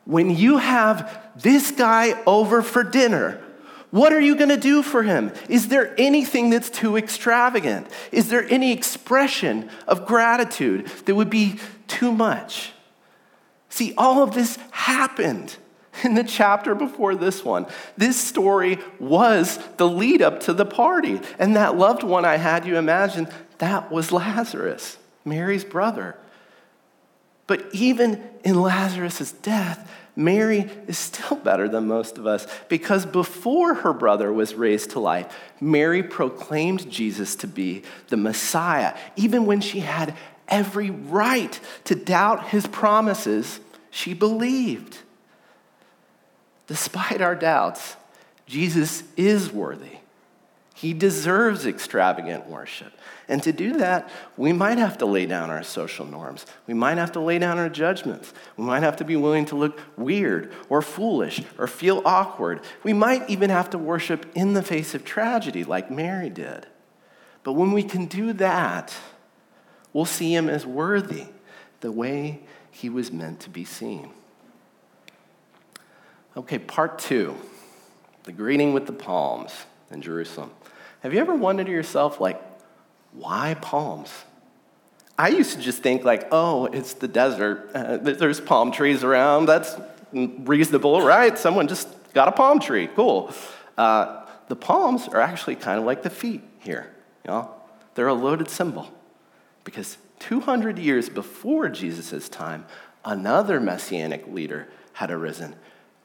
when 0.05 0.29
you 0.29 0.57
have 0.57 1.31
this 1.35 1.71
guy 1.71 2.21
over 2.25 2.61
for 2.61 2.83
dinner, 2.83 3.41
what 3.91 4.13
are 4.13 4.19
you 4.19 4.35
going 4.35 4.49
to 4.49 4.57
do 4.57 4.81
for 4.81 5.03
him? 5.03 5.31
Is 5.49 5.67
there 5.67 5.93
anything 5.97 6.49
that's 6.49 6.69
too 6.69 6.97
extravagant? 6.97 7.87
Is 8.11 8.29
there 8.29 8.47
any 8.49 8.71
expression 8.71 9.69
of 9.87 10.05
gratitude 10.05 10.87
that 11.05 11.13
would 11.13 11.29
be 11.29 11.59
too 11.87 12.11
much? 12.11 12.71
See, 13.69 13.93
all 13.97 14.23
of 14.23 14.33
this 14.33 14.57
happened 14.71 15.57
in 16.03 16.15
the 16.15 16.23
chapter 16.23 16.73
before 16.73 17.15
this 17.15 17.43
one. 17.43 17.67
This 17.97 18.19
story 18.19 18.79
was 18.99 19.59
the 19.77 19.87
lead 19.87 20.21
up 20.21 20.39
to 20.41 20.53
the 20.53 20.65
party. 20.65 21.19
And 21.37 21.55
that 21.55 21.77
loved 21.77 22.03
one 22.03 22.25
I 22.25 22.37
had 22.37 22.65
you 22.65 22.77
imagine, 22.77 23.27
that 23.57 23.91
was 23.91 24.11
Lazarus, 24.11 24.97
Mary's 25.25 25.65
brother. 25.65 26.15
But 27.45 27.65
even 27.73 28.23
in 28.45 28.61
Lazarus' 28.61 29.33
death, 29.33 29.89
Mary 30.15 30.69
is 30.87 30.97
still 30.97 31.37
better 31.37 31.69
than 31.69 31.87
most 31.87 32.17
of 32.17 32.27
us 32.27 32.45
because 32.67 33.05
before 33.05 33.75
her 33.75 33.93
brother 33.93 34.31
was 34.31 34.53
raised 34.53 34.91
to 34.91 34.99
life, 34.99 35.33
Mary 35.61 36.03
proclaimed 36.03 36.89
Jesus 36.91 37.35
to 37.37 37.47
be 37.47 37.83
the 38.09 38.17
Messiah. 38.17 38.95
Even 39.15 39.45
when 39.45 39.61
she 39.61 39.79
had 39.79 40.15
every 40.47 40.89
right 40.89 41.59
to 41.85 41.95
doubt 41.95 42.49
his 42.49 42.67
promises, 42.67 43.61
she 43.89 44.13
believed. 44.13 44.97
Despite 46.67 47.21
our 47.21 47.35
doubts, 47.35 47.95
Jesus 48.45 49.03
is 49.15 49.51
worthy. 49.51 50.00
He 50.81 50.95
deserves 50.95 51.67
extravagant 51.67 52.47
worship. 52.47 52.91
And 53.27 53.43
to 53.43 53.53
do 53.53 53.77
that, 53.77 54.09
we 54.35 54.51
might 54.51 54.79
have 54.79 54.97
to 54.97 55.05
lay 55.05 55.27
down 55.27 55.51
our 55.51 55.61
social 55.61 56.07
norms. 56.07 56.47
We 56.65 56.73
might 56.73 56.97
have 56.97 57.11
to 57.11 57.19
lay 57.19 57.37
down 57.37 57.59
our 57.59 57.69
judgments. 57.69 58.33
We 58.57 58.63
might 58.63 58.81
have 58.81 58.97
to 58.97 59.03
be 59.03 59.15
willing 59.15 59.45
to 59.45 59.55
look 59.55 59.79
weird 59.95 60.51
or 60.69 60.81
foolish 60.81 61.43
or 61.59 61.67
feel 61.67 62.01
awkward. 62.03 62.61
We 62.81 62.93
might 62.93 63.29
even 63.29 63.51
have 63.51 63.69
to 63.69 63.77
worship 63.77 64.25
in 64.33 64.53
the 64.53 64.63
face 64.63 64.95
of 64.95 65.05
tragedy, 65.05 65.63
like 65.63 65.91
Mary 65.91 66.31
did. 66.31 66.65
But 67.43 67.53
when 67.53 67.73
we 67.73 67.83
can 67.83 68.07
do 68.07 68.33
that, 68.33 68.91
we'll 69.93 70.05
see 70.05 70.33
him 70.33 70.49
as 70.49 70.65
worthy, 70.65 71.27
the 71.81 71.91
way 71.91 72.39
he 72.71 72.89
was 72.89 73.11
meant 73.11 73.39
to 73.41 73.51
be 73.51 73.65
seen. 73.65 74.09
Okay, 76.35 76.57
part 76.57 76.97
two 76.97 77.35
the 78.23 78.31
greeting 78.31 78.73
with 78.73 78.87
the 78.87 78.93
palms 78.93 79.51
in 79.91 80.01
Jerusalem. 80.01 80.49
Have 81.01 81.13
you 81.13 81.19
ever 81.19 81.35
wondered 81.35 81.65
to 81.65 81.71
yourself, 81.71 82.19
like, 82.19 82.41
why 83.11 83.55
palms? 83.55 84.11
I 85.17 85.29
used 85.29 85.53
to 85.53 85.59
just 85.59 85.81
think, 85.83 86.03
like, 86.03 86.27
oh, 86.31 86.65
it's 86.65 86.93
the 86.93 87.07
desert. 87.07 87.69
Uh, 87.81 87.97
there's 87.97 88.39
palm 88.41 88.71
trees 88.71 89.03
around. 89.03 89.45
That's 89.45 89.75
reasonable, 90.11 91.01
right? 91.01 91.37
Someone 91.37 91.67
just 91.67 91.87
got 92.13 92.27
a 92.27 92.31
palm 92.31 92.59
tree. 92.59 92.87
Cool. 92.87 93.33
Uh, 93.77 94.25
the 94.49 94.55
palms 94.55 95.07
are 95.07 95.21
actually 95.21 95.55
kind 95.55 95.79
of 95.79 95.85
like 95.85 96.03
the 96.03 96.09
feet 96.09 96.41
here. 96.59 96.91
You 97.23 97.31
know? 97.31 97.51
They're 97.95 98.07
a 98.07 98.13
loaded 98.13 98.49
symbol 98.49 98.91
because 99.63 99.97
200 100.19 100.77
years 100.77 101.09
before 101.09 101.69
Jesus' 101.69 102.29
time, 102.29 102.65
another 103.03 103.59
messianic 103.59 104.27
leader 104.27 104.67
had 104.93 105.09
arisen, 105.09 105.55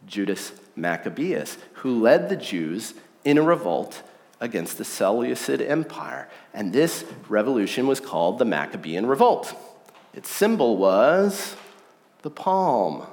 Judas 0.07 0.53
Maccabeus, 0.75 1.59
who 1.75 2.00
led 2.00 2.29
the 2.29 2.37
Jews 2.37 2.95
in 3.25 3.38
a 3.38 3.43
revolt 3.43 4.03
against 4.40 4.78
the 4.78 4.85
Seleucid 4.85 5.62
Empire. 5.62 6.28
And 6.52 6.73
this 6.73 7.05
revolution 7.28 7.87
was 7.87 8.00
called 8.00 8.38
the 8.38 8.45
Maccabean 8.45 9.07
Revolt. 9.07 9.55
Its 10.14 10.28
symbol 10.28 10.76
was 10.76 11.57
the 12.23 12.31
palm. 12.31 13.07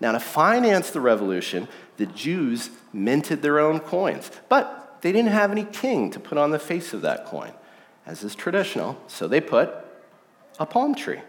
Now, 0.00 0.12
to 0.12 0.20
finance 0.20 0.90
the 0.90 1.00
revolution, 1.00 1.66
the 1.96 2.06
Jews 2.06 2.70
minted 2.92 3.42
their 3.42 3.58
own 3.58 3.80
coins, 3.80 4.30
but 4.48 4.98
they 5.02 5.12
didn't 5.12 5.32
have 5.32 5.50
any 5.50 5.64
king 5.64 6.10
to 6.12 6.20
put 6.20 6.38
on 6.38 6.50
the 6.50 6.58
face 6.58 6.92
of 6.92 7.02
that 7.02 7.26
coin, 7.26 7.52
as 8.06 8.22
is 8.22 8.34
traditional, 8.34 9.00
so 9.08 9.26
they 9.26 9.40
put 9.40 9.70
a 10.58 10.66
palm 10.66 10.94
tree. 10.94 11.20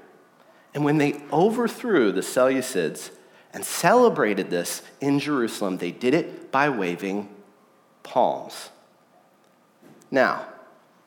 And 0.73 0.85
when 0.85 0.99
they 0.99 1.21
overthrew 1.31 2.11
the 2.11 2.21
Seleucids 2.21 3.09
and 3.53 3.65
celebrated 3.65 4.51
this 4.51 4.83
in 5.01 5.19
Jerusalem, 5.19 5.77
they 5.77 5.91
did 5.91 6.13
it 6.13 6.51
by 6.51 6.69
waving 6.69 7.27
palms. 8.03 8.69
Now, 10.11 10.45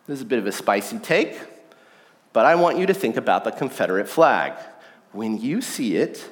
this 0.06 0.16
is 0.16 0.22
a 0.22 0.26
bit 0.26 0.38
of 0.38 0.46
a 0.46 0.52
spicy 0.52 0.98
take, 0.98 1.38
but 2.32 2.46
I 2.46 2.54
want 2.54 2.78
you 2.78 2.86
to 2.86 2.94
think 2.94 3.16
about 3.16 3.44
the 3.44 3.50
Confederate 3.52 4.08
flag. 4.08 4.52
When 5.12 5.38
you 5.38 5.60
see 5.60 5.96
it, 5.96 6.30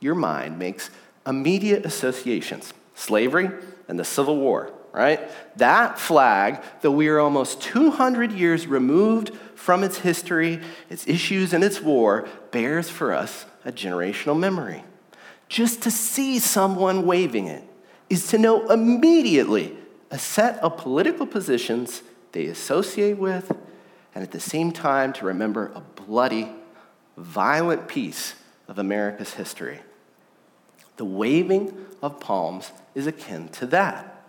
your 0.00 0.14
mind 0.14 0.58
makes 0.58 0.90
immediate 1.26 1.86
associations 1.86 2.72
slavery 2.94 3.50
and 3.88 3.98
the 3.98 4.04
Civil 4.04 4.36
War. 4.36 4.72
right? 4.92 5.20
That 5.56 5.98
flag, 5.98 6.62
though 6.82 6.90
we 6.90 7.08
are 7.08 7.18
almost 7.18 7.62
200 7.62 8.32
years 8.32 8.66
removed 8.66 9.34
from 9.54 9.82
its 9.82 9.98
history, 9.98 10.60
its 10.90 11.06
issues, 11.08 11.52
and 11.52 11.64
its 11.64 11.80
war, 11.80 12.28
bears 12.50 12.90
for 12.90 13.12
us 13.12 13.46
a 13.64 13.72
generational 13.72 14.38
memory. 14.38 14.84
Just 15.48 15.82
to 15.82 15.90
see 15.90 16.38
someone 16.38 17.06
waving 17.06 17.46
it 17.46 17.64
is 18.10 18.26
to 18.28 18.38
know 18.38 18.68
immediately 18.70 19.76
a 20.12 20.18
set 20.18 20.58
of 20.58 20.76
political 20.76 21.26
positions 21.26 22.02
they 22.32 22.46
associate 22.46 23.18
with, 23.18 23.50
and 24.14 24.22
at 24.22 24.30
the 24.30 24.38
same 24.38 24.70
time 24.70 25.12
to 25.14 25.24
remember 25.24 25.72
a 25.74 25.80
bloody, 25.80 26.52
violent 27.16 27.88
piece 27.88 28.34
of 28.68 28.78
America's 28.78 29.34
history. 29.34 29.80
The 30.98 31.04
waving 31.06 31.74
of 32.02 32.20
palms 32.20 32.72
is 32.94 33.06
akin 33.06 33.48
to 33.48 33.66
that. 33.66 34.24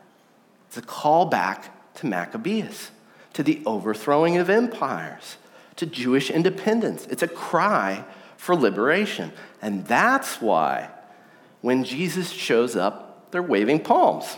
It's 0.68 0.78
a 0.78 0.82
call 0.82 1.25
back 1.25 1.94
to 1.96 2.08
Maccabeus, 2.08 2.92
to 3.34 3.44
the 3.44 3.62
overthrowing 3.66 4.38
of 4.38 4.50
empires, 4.50 5.38
to 5.75 5.86
Jewish 5.86 6.32
independence. 6.32 7.06
It's 7.10 7.24
a 7.24 7.28
cry 7.28 8.06
for 8.38 8.56
liberation. 8.56 9.34
And 9.62 9.86
that's 9.86 10.42
why 10.42 10.90
when 11.62 11.84
Jesus 11.84 12.30
shows 12.30 12.75
up, 12.75 13.32
they're 13.32 13.44
waving 13.44 13.82
palms, 13.82 14.38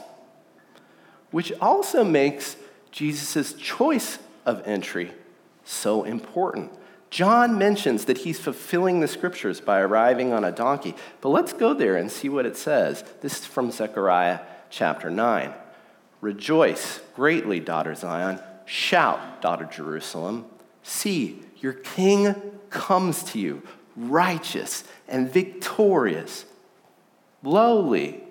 which 1.35 1.51
also 1.59 2.01
makes 2.01 2.55
Jesus' 2.91 3.51
choice 3.55 4.19
of 4.45 4.65
entry 4.65 5.11
so 5.65 6.05
important. 6.05 6.71
John 7.09 7.57
mentions 7.57 8.05
that 8.05 8.19
he's 8.19 8.39
fulfilling 8.39 9.01
the 9.01 9.07
scriptures 9.09 9.59
by 9.59 9.81
arriving 9.81 10.31
on 10.31 10.45
a 10.45 10.51
donkey. 10.53 10.95
But 11.19 11.31
let's 11.31 11.51
go 11.51 11.73
there 11.73 11.97
and 11.97 12.09
see 12.09 12.29
what 12.29 12.45
it 12.45 12.55
says. 12.55 13.03
This 13.19 13.39
is 13.39 13.45
from 13.45 13.69
Zechariah 13.69 14.39
chapter 14.69 15.09
9. 15.09 15.53
Rejoice 16.21 17.01
greatly, 17.17 17.59
daughter 17.59 17.95
Zion. 17.95 18.39
Shout, 18.63 19.41
daughter 19.41 19.65
Jerusalem. 19.65 20.45
See, 20.83 21.41
your 21.57 21.73
king 21.73 22.33
comes 22.69 23.23
to 23.23 23.39
you, 23.39 23.61
righteous 23.97 24.85
and 25.05 25.29
victorious, 25.29 26.45
lowly, 27.43 28.24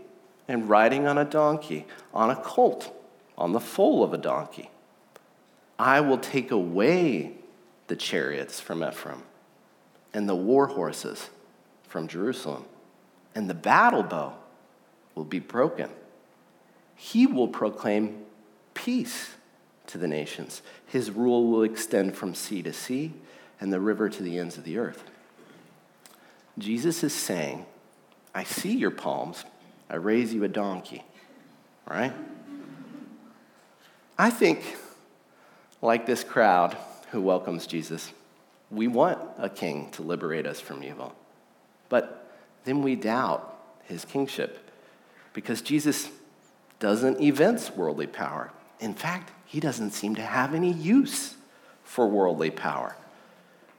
and 0.48 0.68
riding 0.68 1.06
on 1.06 1.18
a 1.18 1.24
donkey, 1.24 1.86
on 2.12 2.30
a 2.30 2.36
colt, 2.36 2.94
on 3.36 3.52
the 3.52 3.60
foal 3.60 4.02
of 4.02 4.12
a 4.12 4.18
donkey. 4.18 4.70
I 5.78 6.00
will 6.00 6.18
take 6.18 6.50
away 6.50 7.32
the 7.88 7.96
chariots 7.96 8.60
from 8.60 8.82
Ephraim 8.84 9.22
and 10.12 10.28
the 10.28 10.34
war 10.34 10.68
horses 10.68 11.30
from 11.88 12.08
Jerusalem, 12.08 12.64
and 13.34 13.50
the 13.50 13.54
battle 13.54 14.02
bow 14.02 14.34
will 15.14 15.24
be 15.24 15.40
broken. 15.40 15.90
He 16.94 17.26
will 17.26 17.48
proclaim 17.48 18.24
peace 18.74 19.30
to 19.88 19.98
the 19.98 20.08
nations. 20.08 20.62
His 20.86 21.10
rule 21.10 21.48
will 21.48 21.62
extend 21.62 22.16
from 22.16 22.34
sea 22.34 22.62
to 22.62 22.72
sea 22.72 23.12
and 23.60 23.72
the 23.72 23.80
river 23.80 24.08
to 24.08 24.22
the 24.22 24.38
ends 24.38 24.56
of 24.56 24.64
the 24.64 24.78
earth. 24.78 25.04
Jesus 26.58 27.02
is 27.02 27.12
saying, 27.12 27.66
I 28.34 28.44
see 28.44 28.76
your 28.76 28.90
palms, 28.90 29.44
I 29.88 29.96
raise 29.96 30.32
you 30.32 30.44
a 30.44 30.48
donkey, 30.48 31.04
right? 31.86 32.12
I 34.18 34.30
think, 34.30 34.76
like 35.82 36.06
this 36.06 36.24
crowd 36.24 36.76
who 37.10 37.20
welcomes 37.20 37.66
Jesus, 37.66 38.12
we 38.70 38.88
want 38.88 39.18
a 39.38 39.48
king 39.48 39.90
to 39.92 40.02
liberate 40.02 40.46
us 40.46 40.60
from 40.60 40.82
evil. 40.82 41.14
But 41.88 42.30
then 42.64 42.82
we 42.82 42.96
doubt 42.96 43.56
his 43.84 44.04
kingship 44.04 44.70
because 45.32 45.60
Jesus 45.60 46.08
doesn't 46.78 47.20
evince 47.20 47.70
worldly 47.70 48.06
power. 48.06 48.52
In 48.80 48.94
fact, 48.94 49.32
he 49.44 49.60
doesn't 49.60 49.90
seem 49.90 50.14
to 50.14 50.22
have 50.22 50.54
any 50.54 50.72
use 50.72 51.36
for 51.82 52.08
worldly 52.08 52.50
power. 52.50 52.96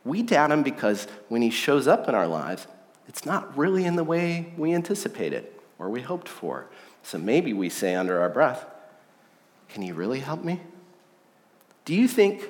We 0.03 0.21
doubt 0.21 0.51
him 0.51 0.63
because 0.63 1.07
when 1.29 1.41
he 1.41 1.49
shows 1.49 1.87
up 1.87 2.07
in 2.07 2.15
our 2.15 2.27
lives, 2.27 2.67
it's 3.07 3.25
not 3.25 3.57
really 3.57 3.85
in 3.85 3.95
the 3.95 4.03
way 4.03 4.53
we 4.57 4.73
anticipated 4.73 5.47
or 5.77 5.89
we 5.89 6.01
hoped 6.01 6.29
for. 6.29 6.67
So 7.03 7.17
maybe 7.17 7.53
we 7.53 7.69
say 7.69 7.95
under 7.95 8.19
our 8.21 8.29
breath, 8.29 8.65
Can 9.69 9.81
he 9.81 9.91
really 9.91 10.19
help 10.19 10.43
me? 10.43 10.61
Do 11.85 11.93
you 11.93 12.07
think 12.07 12.49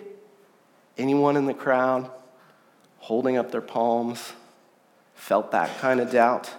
anyone 0.98 1.36
in 1.36 1.46
the 1.46 1.54
crowd 1.54 2.10
holding 3.00 3.38
up 3.38 3.52
their 3.52 3.62
palms 3.62 4.34
felt 5.14 5.52
that 5.52 5.78
kind 5.80 6.00
of 6.00 6.12
doubt? 6.12 6.52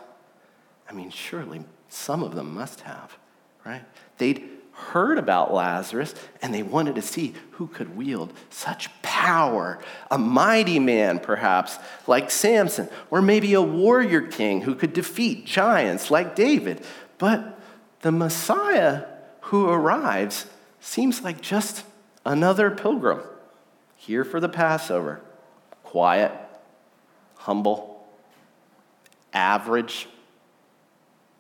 I 0.89 0.93
mean, 0.93 1.11
surely 1.11 1.65
some 1.89 2.23
of 2.23 2.35
them 2.35 2.55
must 2.55 2.83
have, 2.83 3.17
right? 3.65 3.83
They'd 4.19 4.49
heard 4.77 5.19
about 5.19 5.55
Lazarus 5.55 6.15
and 6.43 6.53
they 6.53 6.63
wanted 6.63 6.95
to 6.97 7.03
see 7.03 7.35
who 7.53 7.67
could 7.67 7.97
wield 7.97 8.33
such 8.51 8.91
power. 9.03 9.79
A 10.11 10.19
mighty 10.19 10.79
man, 10.79 11.19
perhaps, 11.19 11.79
like 12.07 12.31
Samson, 12.31 12.89
or 13.11 13.23
maybe 13.23 13.55
a 13.55 13.63
warrior 13.63 14.21
king 14.21 14.63
who 14.63 14.75
could 14.75 14.93
defeat 14.93 15.47
giants 15.47 16.11
like 16.11 16.37
David. 16.37 16.85
But 17.19 17.59
the 18.03 18.13
Messiah 18.13 19.05
who 19.41 19.69
arrives 19.69 20.47
seems 20.81 21.23
like 21.23 21.41
just 21.41 21.85
another 22.25 22.71
pilgrim 22.71 23.23
here 23.97 24.25
for 24.25 24.41
the 24.41 24.49
Passover. 24.49 25.23
Quiet, 25.85 26.33
humble, 27.37 28.07
average, 29.33 30.07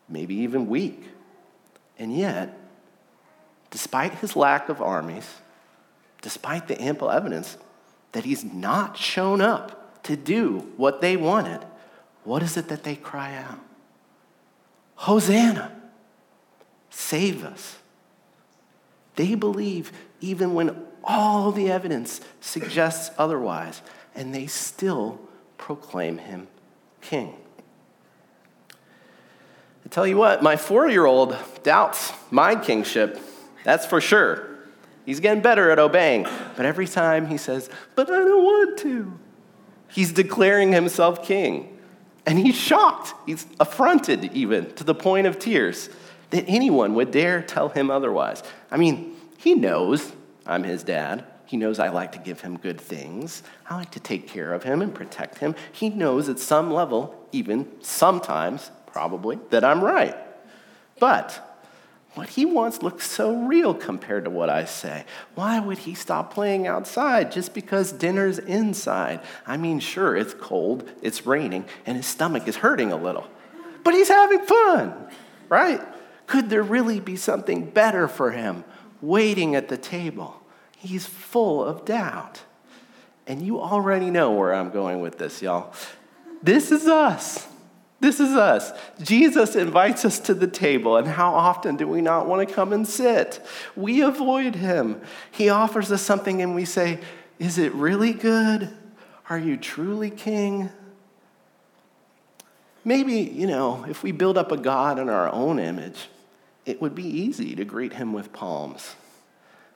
maybe 0.08 0.36
even 0.36 0.68
weak. 0.68 1.02
And 1.98 2.16
yet, 2.16 2.58
despite 3.76 4.14
his 4.14 4.34
lack 4.34 4.70
of 4.70 4.80
armies, 4.80 5.28
despite 6.22 6.66
the 6.66 6.80
ample 6.80 7.10
evidence 7.10 7.58
that 8.12 8.24
he's 8.24 8.42
not 8.42 8.96
shown 8.96 9.42
up 9.42 10.02
to 10.02 10.16
do 10.16 10.72
what 10.78 11.02
they 11.02 11.14
wanted, 11.14 11.60
what 12.24 12.42
is 12.42 12.56
it 12.56 12.68
that 12.68 12.84
they 12.84 12.96
cry 12.96 13.36
out? 13.36 13.58
Hosanna, 14.94 15.70
save 16.88 17.44
us. 17.44 17.76
They 19.16 19.34
believe 19.34 19.92
even 20.22 20.54
when 20.54 20.74
all 21.04 21.52
the 21.52 21.70
evidence 21.70 22.22
suggests 22.40 23.14
otherwise, 23.18 23.82
and 24.14 24.34
they 24.34 24.46
still 24.46 25.20
proclaim 25.58 26.16
him 26.16 26.48
king. 27.02 27.34
I 28.70 29.88
tell 29.90 30.06
you 30.06 30.16
what, 30.16 30.42
my 30.42 30.56
four 30.56 30.88
year 30.88 31.04
old 31.04 31.36
doubts 31.62 32.14
my 32.30 32.56
kingship 32.56 33.20
that's 33.66 33.84
for 33.84 34.00
sure. 34.00 34.48
He's 35.04 35.18
getting 35.18 35.42
better 35.42 35.72
at 35.72 35.80
obeying. 35.80 36.24
But 36.56 36.66
every 36.66 36.86
time 36.86 37.26
he 37.26 37.36
says, 37.36 37.68
But 37.96 38.08
I 38.08 38.18
don't 38.18 38.44
want 38.44 38.78
to, 38.78 39.18
he's 39.88 40.12
declaring 40.12 40.72
himself 40.72 41.24
king. 41.24 41.76
And 42.24 42.38
he's 42.38 42.54
shocked. 42.54 43.12
He's 43.26 43.44
affronted, 43.58 44.32
even 44.32 44.72
to 44.74 44.84
the 44.84 44.94
point 44.94 45.26
of 45.26 45.40
tears, 45.40 45.90
that 46.30 46.44
anyone 46.46 46.94
would 46.94 47.10
dare 47.10 47.42
tell 47.42 47.68
him 47.68 47.90
otherwise. 47.90 48.44
I 48.70 48.76
mean, 48.76 49.16
he 49.36 49.54
knows 49.54 50.12
I'm 50.46 50.62
his 50.62 50.84
dad. 50.84 51.24
He 51.44 51.56
knows 51.56 51.80
I 51.80 51.88
like 51.88 52.12
to 52.12 52.18
give 52.20 52.42
him 52.42 52.58
good 52.58 52.80
things. 52.80 53.42
I 53.68 53.74
like 53.74 53.90
to 53.92 54.00
take 54.00 54.28
care 54.28 54.54
of 54.54 54.62
him 54.62 54.80
and 54.80 54.94
protect 54.94 55.38
him. 55.38 55.56
He 55.72 55.88
knows 55.88 56.28
at 56.28 56.38
some 56.38 56.72
level, 56.72 57.28
even 57.32 57.68
sometimes, 57.80 58.70
probably, 58.86 59.40
that 59.50 59.64
I'm 59.64 59.82
right. 59.82 60.16
But 61.00 61.45
what 62.16 62.30
he 62.30 62.46
wants 62.46 62.82
looks 62.82 63.08
so 63.08 63.36
real 63.42 63.74
compared 63.74 64.24
to 64.24 64.30
what 64.30 64.48
I 64.48 64.64
say. 64.64 65.04
Why 65.34 65.60
would 65.60 65.78
he 65.78 65.94
stop 65.94 66.32
playing 66.32 66.66
outside 66.66 67.30
just 67.30 67.52
because 67.52 67.92
dinner's 67.92 68.38
inside? 68.38 69.20
I 69.46 69.58
mean, 69.58 69.80
sure, 69.80 70.16
it's 70.16 70.32
cold, 70.32 70.90
it's 71.02 71.26
raining, 71.26 71.66
and 71.84 71.98
his 71.98 72.06
stomach 72.06 72.48
is 72.48 72.56
hurting 72.56 72.90
a 72.90 72.96
little, 72.96 73.26
but 73.84 73.92
he's 73.92 74.08
having 74.08 74.40
fun, 74.46 74.94
right? 75.50 75.80
Could 76.26 76.48
there 76.48 76.62
really 76.62 77.00
be 77.00 77.16
something 77.16 77.68
better 77.68 78.08
for 78.08 78.32
him 78.32 78.64
waiting 79.02 79.54
at 79.54 79.68
the 79.68 79.76
table? 79.76 80.40
He's 80.78 81.04
full 81.04 81.62
of 81.62 81.84
doubt. 81.84 82.42
And 83.26 83.42
you 83.42 83.60
already 83.60 84.10
know 84.10 84.32
where 84.32 84.54
I'm 84.54 84.70
going 84.70 85.00
with 85.00 85.18
this, 85.18 85.42
y'all. 85.42 85.74
This 86.42 86.72
is 86.72 86.86
us. 86.86 87.46
This 87.98 88.20
is 88.20 88.32
us. 88.32 88.72
Jesus 89.02 89.56
invites 89.56 90.04
us 90.04 90.18
to 90.20 90.34
the 90.34 90.46
table, 90.46 90.96
and 90.96 91.08
how 91.08 91.32
often 91.32 91.76
do 91.76 91.88
we 91.88 92.02
not 92.02 92.26
want 92.26 92.46
to 92.46 92.54
come 92.54 92.72
and 92.72 92.86
sit? 92.86 93.44
We 93.74 94.02
avoid 94.02 94.54
him. 94.54 95.00
He 95.30 95.48
offers 95.48 95.90
us 95.90 96.02
something, 96.02 96.42
and 96.42 96.54
we 96.54 96.66
say, 96.66 97.00
Is 97.38 97.56
it 97.58 97.72
really 97.72 98.12
good? 98.12 98.70
Are 99.30 99.38
you 99.38 99.56
truly 99.56 100.10
king? 100.10 100.68
Maybe, 102.84 103.14
you 103.14 103.46
know, 103.46 103.84
if 103.88 104.02
we 104.02 104.12
build 104.12 104.38
up 104.38 104.52
a 104.52 104.56
God 104.56 104.98
in 104.98 105.08
our 105.08 105.32
own 105.32 105.58
image, 105.58 106.08
it 106.66 106.80
would 106.82 106.94
be 106.94 107.06
easy 107.06 107.56
to 107.56 107.64
greet 107.64 107.94
him 107.94 108.12
with 108.12 108.32
palms. 108.32 108.94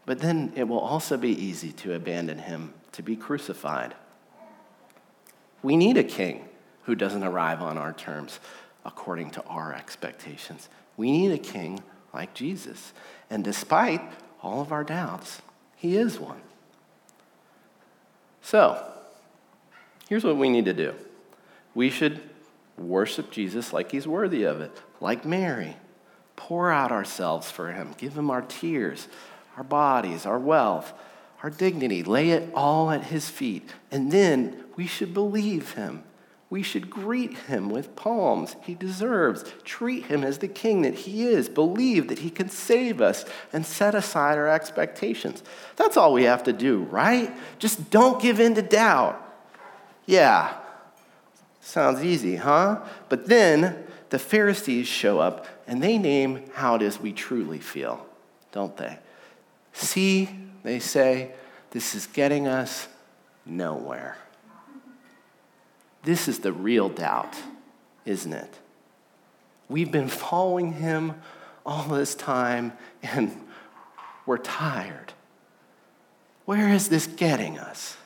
But 0.04 0.18
then 0.20 0.52
it 0.54 0.68
will 0.68 0.78
also 0.78 1.16
be 1.16 1.30
easy 1.30 1.72
to 1.72 1.94
abandon 1.94 2.38
him 2.38 2.74
to 2.92 3.02
be 3.02 3.16
crucified. 3.16 3.94
We 5.62 5.76
need 5.76 5.96
a 5.96 6.04
king 6.04 6.49
who 6.84 6.94
doesn't 6.94 7.24
arrive 7.24 7.62
on 7.62 7.78
our 7.78 7.92
terms 7.92 8.40
according 8.84 9.30
to 9.30 9.44
our 9.44 9.74
expectations. 9.74 10.68
We 10.96 11.10
need 11.10 11.32
a 11.32 11.38
king 11.38 11.82
like 12.12 12.34
Jesus. 12.34 12.92
And 13.28 13.44
despite 13.44 14.02
all 14.42 14.60
of 14.60 14.72
our 14.72 14.84
doubts, 14.84 15.42
he 15.76 15.96
is 15.96 16.18
one. 16.18 16.40
So, 18.42 18.82
here's 20.08 20.24
what 20.24 20.36
we 20.36 20.48
need 20.48 20.64
to 20.64 20.72
do 20.72 20.94
we 21.74 21.90
should 21.90 22.20
worship 22.76 23.30
Jesus 23.30 23.72
like 23.72 23.92
he's 23.92 24.08
worthy 24.08 24.44
of 24.44 24.60
it, 24.60 24.72
like 25.00 25.24
Mary. 25.24 25.76
Pour 26.36 26.70
out 26.70 26.90
ourselves 26.90 27.50
for 27.50 27.70
him, 27.72 27.94
give 27.98 28.16
him 28.16 28.30
our 28.30 28.40
tears, 28.40 29.08
our 29.58 29.62
bodies, 29.62 30.24
our 30.24 30.38
wealth, 30.38 30.94
our 31.42 31.50
dignity, 31.50 32.02
lay 32.02 32.30
it 32.30 32.50
all 32.54 32.90
at 32.90 33.04
his 33.04 33.28
feet. 33.28 33.68
And 33.90 34.10
then 34.10 34.64
we 34.74 34.86
should 34.86 35.12
believe 35.12 35.72
him 35.72 36.02
we 36.50 36.64
should 36.64 36.90
greet 36.90 37.32
him 37.32 37.70
with 37.70 37.94
palms 37.94 38.56
he 38.62 38.74
deserves, 38.74 39.44
treat 39.64 40.06
him 40.06 40.24
as 40.24 40.38
the 40.38 40.48
king 40.48 40.82
that 40.82 40.94
he 40.94 41.24
is, 41.24 41.48
believe 41.48 42.08
that 42.08 42.18
he 42.18 42.28
can 42.28 42.48
save 42.48 43.00
us, 43.00 43.24
and 43.52 43.64
set 43.64 43.94
aside 43.94 44.36
our 44.36 44.48
expectations. 44.48 45.44
That's 45.76 45.96
all 45.96 46.12
we 46.12 46.24
have 46.24 46.42
to 46.44 46.52
do, 46.52 46.82
right? 46.82 47.32
Just 47.60 47.90
don't 47.90 48.20
give 48.20 48.40
in 48.40 48.56
to 48.56 48.62
doubt. 48.62 49.24
Yeah, 50.06 50.52
sounds 51.60 52.02
easy, 52.02 52.34
huh? 52.34 52.80
But 53.08 53.26
then 53.26 53.84
the 54.10 54.18
Pharisees 54.18 54.88
show 54.88 55.20
up 55.20 55.46
and 55.68 55.80
they 55.80 55.98
name 55.98 56.42
how 56.54 56.74
it 56.74 56.82
is 56.82 57.00
we 57.00 57.12
truly 57.12 57.60
feel, 57.60 58.04
don't 58.50 58.76
they? 58.76 58.98
See, 59.72 60.28
they 60.64 60.80
say, 60.80 61.30
this 61.70 61.94
is 61.94 62.08
getting 62.08 62.48
us 62.48 62.88
nowhere. 63.46 64.16
This 66.02 66.28
is 66.28 66.40
the 66.40 66.52
real 66.52 66.88
doubt, 66.88 67.36
isn't 68.04 68.32
it? 68.32 68.58
We've 69.68 69.92
been 69.92 70.08
following 70.08 70.72
him 70.72 71.14
all 71.64 71.84
this 71.84 72.14
time 72.14 72.72
and 73.02 73.30
we're 74.26 74.38
tired. 74.38 75.12
Where 76.44 76.68
is 76.68 76.88
this 76.88 77.06
getting 77.06 77.58
us? 77.58 77.96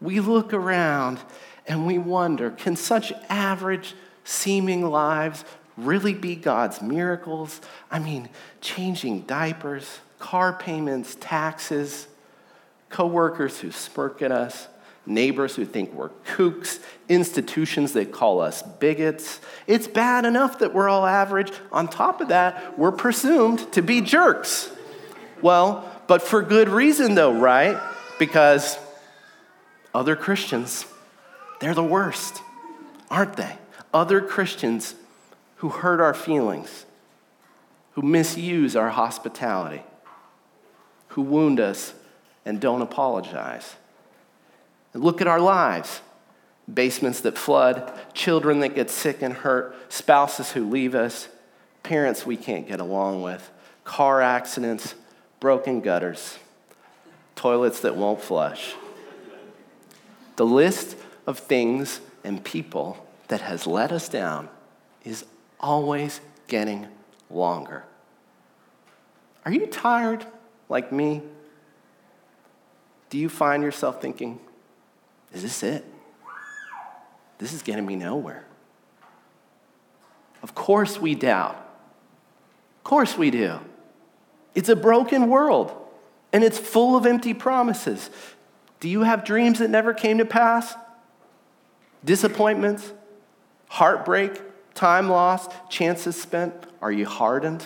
We 0.00 0.20
look 0.20 0.54
around 0.54 1.20
and 1.66 1.86
we 1.86 1.98
wonder 1.98 2.50
can 2.50 2.76
such 2.76 3.12
average 3.28 3.94
seeming 4.24 4.86
lives 4.86 5.44
really 5.76 6.14
be 6.14 6.36
God's 6.36 6.80
miracles? 6.80 7.60
I 7.90 7.98
mean, 7.98 8.28
changing 8.60 9.22
diapers, 9.22 9.98
car 10.18 10.52
payments, 10.52 11.16
taxes, 11.20 12.06
coworkers 12.88 13.60
who 13.60 13.70
smirk 13.70 14.22
at 14.22 14.32
us, 14.32 14.68
neighbors 15.06 15.56
who 15.56 15.64
think 15.64 15.92
we're 15.92 16.10
kooks, 16.26 16.78
institutions 17.08 17.94
that 17.94 18.12
call 18.12 18.40
us 18.40 18.62
bigots. 18.62 19.40
It's 19.66 19.88
bad 19.88 20.24
enough 20.24 20.60
that 20.60 20.72
we're 20.72 20.88
all 20.88 21.06
average. 21.06 21.52
On 21.72 21.88
top 21.88 22.20
of 22.20 22.28
that, 22.28 22.78
we're 22.78 22.92
presumed 22.92 23.72
to 23.72 23.82
be 23.82 24.00
jerks. 24.00 24.70
Well, 25.42 25.90
but 26.06 26.22
for 26.22 26.42
good 26.42 26.68
reason, 26.68 27.14
though, 27.14 27.32
right? 27.32 27.80
Because 28.18 28.78
other 29.94 30.16
Christians, 30.16 30.84
they're 31.60 31.74
the 31.74 31.82
worst, 31.82 32.42
aren't 33.10 33.36
they? 33.36 33.56
Other 33.92 34.20
Christians 34.20 34.94
who 35.56 35.68
hurt 35.68 36.00
our 36.00 36.14
feelings, 36.14 36.86
who 37.92 38.02
misuse 38.02 38.76
our 38.76 38.90
hospitality, 38.90 39.82
who 41.08 41.22
wound 41.22 41.58
us 41.58 41.92
and 42.44 42.60
don't 42.60 42.82
apologize. 42.82 43.74
Look 44.94 45.20
at 45.20 45.26
our 45.26 45.40
lives 45.40 46.00
basements 46.72 47.20
that 47.22 47.36
flood, 47.36 47.92
children 48.14 48.60
that 48.60 48.74
get 48.74 48.90
sick 48.90 49.22
and 49.22 49.34
hurt, 49.34 49.74
spouses 49.92 50.52
who 50.52 50.68
leave 50.68 50.94
us, 50.94 51.28
parents 51.82 52.24
we 52.24 52.36
can't 52.36 52.68
get 52.68 52.80
along 52.80 53.22
with, 53.22 53.50
car 53.84 54.20
accidents, 54.20 54.94
broken 55.40 55.80
gutters, 55.80 56.38
toilets 57.34 57.80
that 57.80 57.96
won't 57.96 58.20
flush. 58.20 58.74
The 60.36 60.46
list 60.46 60.96
of 61.26 61.38
things 61.38 62.00
and 62.24 62.42
people 62.44 63.06
that 63.28 63.40
has 63.40 63.66
let 63.66 63.92
us 63.92 64.08
down 64.08 64.48
is 65.04 65.24
always 65.58 66.20
getting 66.46 66.86
longer. 67.30 67.84
Are 69.44 69.52
you 69.52 69.66
tired 69.66 70.26
like 70.68 70.92
me? 70.92 71.22
Do 73.08 73.18
you 73.18 73.28
find 73.28 73.62
yourself 73.62 74.00
thinking, 74.00 74.38
is 75.32 75.42
this 75.42 75.62
it? 75.62 75.84
This 77.38 77.52
is 77.52 77.62
getting 77.62 77.86
me 77.86 77.96
nowhere. 77.96 78.44
Of 80.42 80.54
course 80.54 80.98
we 80.98 81.14
doubt. 81.14 81.56
Of 82.78 82.84
course 82.84 83.16
we 83.16 83.30
do. 83.30 83.60
It's 84.54 84.68
a 84.68 84.76
broken 84.76 85.28
world 85.28 85.74
and 86.32 86.44
it's 86.44 86.58
full 86.58 86.96
of 86.96 87.06
empty 87.06 87.34
promises. 87.34 88.10
Do 88.80 88.88
you 88.88 89.02
have 89.02 89.24
dreams 89.24 89.58
that 89.58 89.70
never 89.70 89.92
came 89.92 90.18
to 90.18 90.24
pass? 90.24 90.74
Disappointments, 92.04 92.92
heartbreak, 93.68 94.40
time 94.74 95.08
lost, 95.08 95.52
chances 95.68 96.20
spent? 96.20 96.54
Are 96.80 96.90
you 96.90 97.06
hardened 97.06 97.64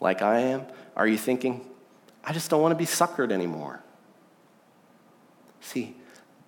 like 0.00 0.22
I 0.22 0.40
am? 0.40 0.66
Are 0.96 1.06
you 1.06 1.16
thinking, 1.16 1.64
I 2.24 2.32
just 2.32 2.50
don't 2.50 2.60
want 2.60 2.72
to 2.72 2.76
be 2.76 2.84
suckered 2.84 3.30
anymore? 3.30 3.80
See, 5.60 5.94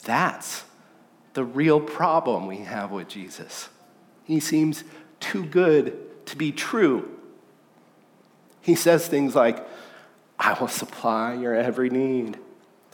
that's 0.02 0.64
the 1.34 1.44
real 1.44 1.80
problem 1.80 2.46
we 2.46 2.58
have 2.58 2.90
with 2.90 3.08
Jesus. 3.08 3.68
He 4.24 4.40
seems 4.40 4.84
too 5.20 5.44
good 5.44 6.26
to 6.26 6.36
be 6.36 6.52
true. 6.52 7.10
He 8.60 8.74
says 8.74 9.06
things 9.06 9.34
like, 9.34 9.66
I 10.38 10.58
will 10.58 10.68
supply 10.68 11.34
your 11.34 11.54
every 11.54 11.90
need. 11.90 12.38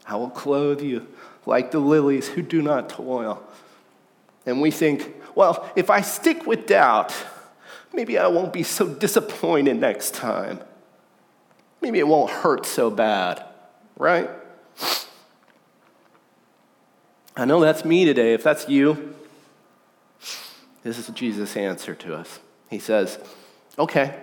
I 0.07 0.17
will 0.17 0.31
clothe 0.31 0.81
you 0.81 1.07
like 1.45 1.71
the 1.71 1.79
lilies 1.79 2.29
who 2.29 2.43
do 2.43 2.63
not 2.63 2.89
toil. 2.89 3.43
And 4.45 4.61
we 4.61 4.71
think, 4.71 5.15
well, 5.35 5.71
if 5.77 5.91
I 5.91 6.01
stick 6.01 6.47
with 6.47 6.67
doubt, 6.67 7.15
maybe 7.93 8.19
I 8.19 8.29
won't 8.29 8.53
be 8.53 8.63
so 8.63 8.89
disappointed 8.89 9.77
next 9.77 10.15
time. 10.15 10.61
Maybe 11.81 11.99
it 11.99 12.09
won't 12.09 12.31
hurt 12.31 12.67
so 12.67 12.91
bad, 12.91 13.45
right? 13.97 14.31
I 17.37 17.45
know 17.45 17.61
that's 17.61 17.85
me 17.85 18.05
today. 18.05 18.33
If 18.33 18.43
that's 18.43 18.69
you, 18.69 19.15
this 20.83 20.99
is 20.99 21.09
Jesus' 21.09 21.57
answer 21.57 21.95
to 21.97 22.15
us. 22.15 22.39
He 22.71 22.79
says, 22.79 23.19
Okay, 23.79 24.17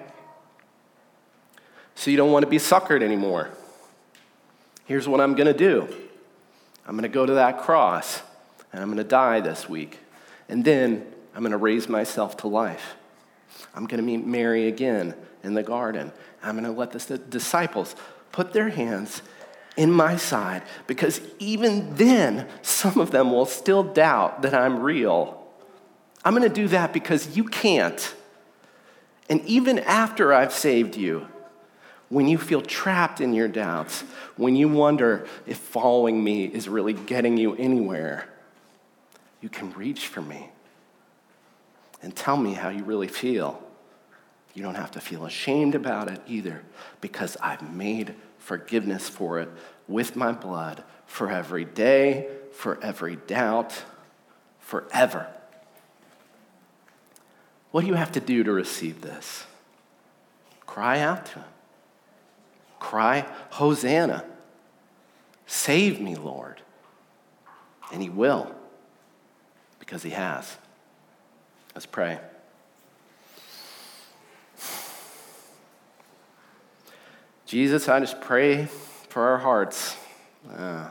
so 1.95 2.09
you 2.09 2.17
don't 2.17 2.31
want 2.31 2.43
to 2.43 2.49
be 2.49 2.57
suckered 2.57 3.03
anymore. 3.03 3.49
Here's 4.85 5.07
what 5.07 5.21
I'm 5.21 5.35
going 5.35 5.47
to 5.47 5.53
do 5.53 5.87
I'm 6.85 6.95
going 6.95 7.03
to 7.03 7.07
go 7.07 7.25
to 7.25 7.35
that 7.35 7.61
cross 7.61 8.21
and 8.71 8.81
I'm 8.81 8.87
going 8.87 8.97
to 8.97 9.03
die 9.03 9.39
this 9.39 9.69
week. 9.69 9.99
And 10.49 10.65
then 10.65 11.05
I'm 11.35 11.41
going 11.41 11.51
to 11.51 11.57
raise 11.57 11.87
myself 11.87 12.37
to 12.37 12.47
life. 12.47 12.95
I'm 13.75 13.85
going 13.85 13.99
to 13.99 14.05
meet 14.05 14.25
Mary 14.25 14.67
again 14.67 15.13
in 15.43 15.53
the 15.53 15.63
garden. 15.63 16.11
I'm 16.41 16.55
going 16.55 16.65
to 16.65 16.77
let 16.77 16.91
the 16.91 17.17
disciples 17.17 17.95
put 18.31 18.53
their 18.53 18.69
hands 18.69 19.21
in 19.75 19.91
my 19.91 20.15
side 20.15 20.63
because 20.87 21.21
even 21.39 21.95
then, 21.95 22.47
some 22.61 22.99
of 22.99 23.11
them 23.11 23.31
will 23.31 23.45
still 23.45 23.83
doubt 23.83 24.43
that 24.43 24.53
I'm 24.53 24.79
real. 24.79 25.43
I'm 26.23 26.35
going 26.35 26.47
to 26.47 26.53
do 26.53 26.67
that 26.69 26.93
because 26.93 27.35
you 27.35 27.43
can't. 27.43 28.15
And 29.29 29.41
even 29.45 29.79
after 29.79 30.33
I've 30.33 30.53
saved 30.53 30.95
you, 30.95 31.27
when 32.09 32.27
you 32.27 32.37
feel 32.37 32.61
trapped 32.61 33.21
in 33.21 33.33
your 33.33 33.47
doubts, 33.47 34.01
when 34.37 34.55
you 34.55 34.69
wonder 34.69 35.25
if 35.47 35.57
following 35.57 36.23
me 36.23 36.45
is 36.45 36.69
really 36.69 36.93
getting 36.93 37.37
you 37.37 37.55
anywhere, 37.55 38.29
you 39.41 39.49
can 39.49 39.73
reach 39.73 40.07
for 40.07 40.21
me 40.21 40.49
and 42.01 42.15
tell 42.15 42.37
me 42.37 42.53
how 42.53 42.69
you 42.69 42.83
really 42.83 43.07
feel. 43.07 43.61
You 44.53 44.61
don't 44.61 44.75
have 44.75 44.91
to 44.91 45.01
feel 45.01 45.25
ashamed 45.25 45.73
about 45.73 46.09
it 46.09 46.21
either 46.27 46.61
because 47.01 47.35
I've 47.41 47.73
made 47.73 48.13
forgiveness 48.43 49.07
for 49.07 49.39
it 49.39 49.49
with 49.87 50.15
my 50.15 50.33
blood 50.33 50.83
for 51.05 51.31
every 51.31 51.65
day, 51.65 52.27
for 52.51 52.81
every 52.83 53.15
doubt, 53.15 53.83
forever. 54.59 55.27
What 57.71 57.81
do 57.81 57.87
you 57.87 57.93
have 57.93 58.11
to 58.11 58.19
do 58.19 58.43
to 58.43 58.51
receive 58.51 59.01
this? 59.01 59.45
Cry 60.65 60.99
out 60.99 61.25
to 61.27 61.33
Him. 61.35 61.45
Cry, 62.79 63.25
Hosanna. 63.51 64.25
Save 65.47 66.01
me, 66.01 66.15
Lord. 66.15 66.61
And 67.91 68.01
He 68.01 68.09
will, 68.09 68.53
because 69.79 70.03
He 70.03 70.09
has. 70.09 70.57
Let's 71.73 71.85
pray. 71.85 72.19
Jesus, 77.53 77.87
I 77.87 77.99
just 77.99 78.19
pray 78.19 78.65
for 79.09 79.21
our 79.29 79.37
hearts. 79.37 79.95
Uh, 80.57 80.89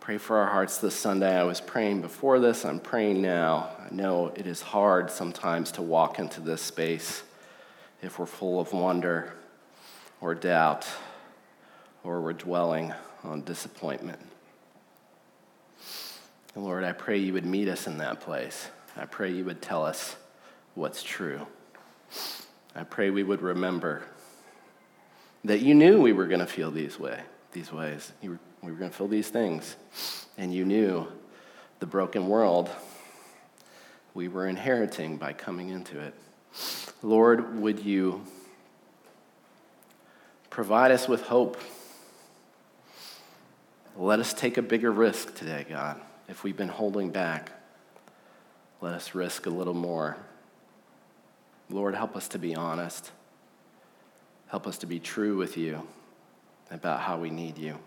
pray 0.00 0.16
for 0.16 0.38
our 0.38 0.46
hearts 0.46 0.78
this 0.78 0.94
Sunday. 0.94 1.36
I 1.36 1.42
was 1.42 1.60
praying 1.60 2.00
before 2.00 2.40
this, 2.40 2.64
I'm 2.64 2.80
praying 2.80 3.20
now. 3.20 3.68
I 3.78 3.94
know 3.94 4.32
it 4.34 4.46
is 4.46 4.62
hard 4.62 5.10
sometimes 5.10 5.72
to 5.72 5.82
walk 5.82 6.18
into 6.18 6.40
this 6.40 6.62
space 6.62 7.22
if 8.00 8.18
we're 8.18 8.24
full 8.24 8.60
of 8.60 8.72
wonder 8.72 9.34
or 10.22 10.34
doubt 10.34 10.88
or 12.02 12.22
we're 12.22 12.32
dwelling 12.32 12.94
on 13.24 13.42
disappointment. 13.42 14.20
And 16.54 16.64
Lord, 16.64 16.82
I 16.82 16.92
pray 16.92 17.18
you 17.18 17.34
would 17.34 17.44
meet 17.44 17.68
us 17.68 17.86
in 17.86 17.98
that 17.98 18.22
place. 18.22 18.70
I 18.96 19.04
pray 19.04 19.32
you 19.32 19.44
would 19.44 19.60
tell 19.60 19.84
us 19.84 20.16
what's 20.74 21.02
true. 21.02 21.46
I 22.74 22.84
pray 22.84 23.10
we 23.10 23.22
would 23.22 23.42
remember 23.42 24.04
that 25.44 25.60
you 25.60 25.74
knew 25.74 26.00
we 26.00 26.12
were 26.12 26.26
going 26.26 26.40
to 26.40 26.46
feel 26.46 26.70
these 26.70 26.98
way, 26.98 27.20
these 27.52 27.72
ways. 27.72 28.12
You 28.20 28.30
were, 28.30 28.38
we 28.62 28.72
were 28.72 28.78
going 28.78 28.90
to 28.90 28.96
feel 28.96 29.08
these 29.08 29.28
things, 29.28 29.76
and 30.38 30.54
you 30.54 30.64
knew 30.64 31.06
the 31.80 31.86
broken 31.86 32.28
world 32.28 32.70
we 34.14 34.28
were 34.28 34.46
inheriting 34.46 35.16
by 35.16 35.32
coming 35.32 35.70
into 35.70 35.98
it. 35.98 36.14
Lord, 37.02 37.58
would 37.60 37.80
you 37.80 38.22
provide 40.50 40.90
us 40.90 41.08
with 41.08 41.22
hope? 41.22 41.56
Let 43.96 44.20
us 44.20 44.34
take 44.34 44.58
a 44.58 44.62
bigger 44.62 44.90
risk 44.90 45.34
today, 45.34 45.66
God. 45.68 46.00
If 46.28 46.44
we've 46.44 46.56
been 46.56 46.68
holding 46.68 47.10
back, 47.10 47.52
let 48.80 48.94
us 48.94 49.14
risk 49.14 49.46
a 49.46 49.50
little 49.50 49.74
more. 49.74 50.16
Lord, 51.70 51.94
help 51.94 52.16
us 52.16 52.28
to 52.28 52.38
be 52.38 52.54
honest. 52.54 53.10
Help 54.52 54.66
us 54.66 54.76
to 54.76 54.86
be 54.86 55.00
true 55.00 55.38
with 55.38 55.56
you 55.56 55.88
about 56.70 57.00
how 57.00 57.16
we 57.16 57.30
need 57.30 57.56
you. 57.56 57.78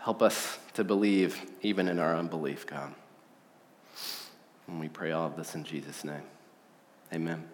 Help 0.00 0.20
us 0.20 0.58
to 0.74 0.84
believe 0.84 1.40
even 1.62 1.88
in 1.88 1.98
our 1.98 2.14
unbelief, 2.14 2.66
God. 2.66 2.94
And 4.68 4.78
we 4.78 4.90
pray 4.90 5.12
all 5.12 5.26
of 5.26 5.36
this 5.36 5.54
in 5.54 5.64
Jesus' 5.64 6.04
name. 6.04 6.20
Amen. 7.14 7.48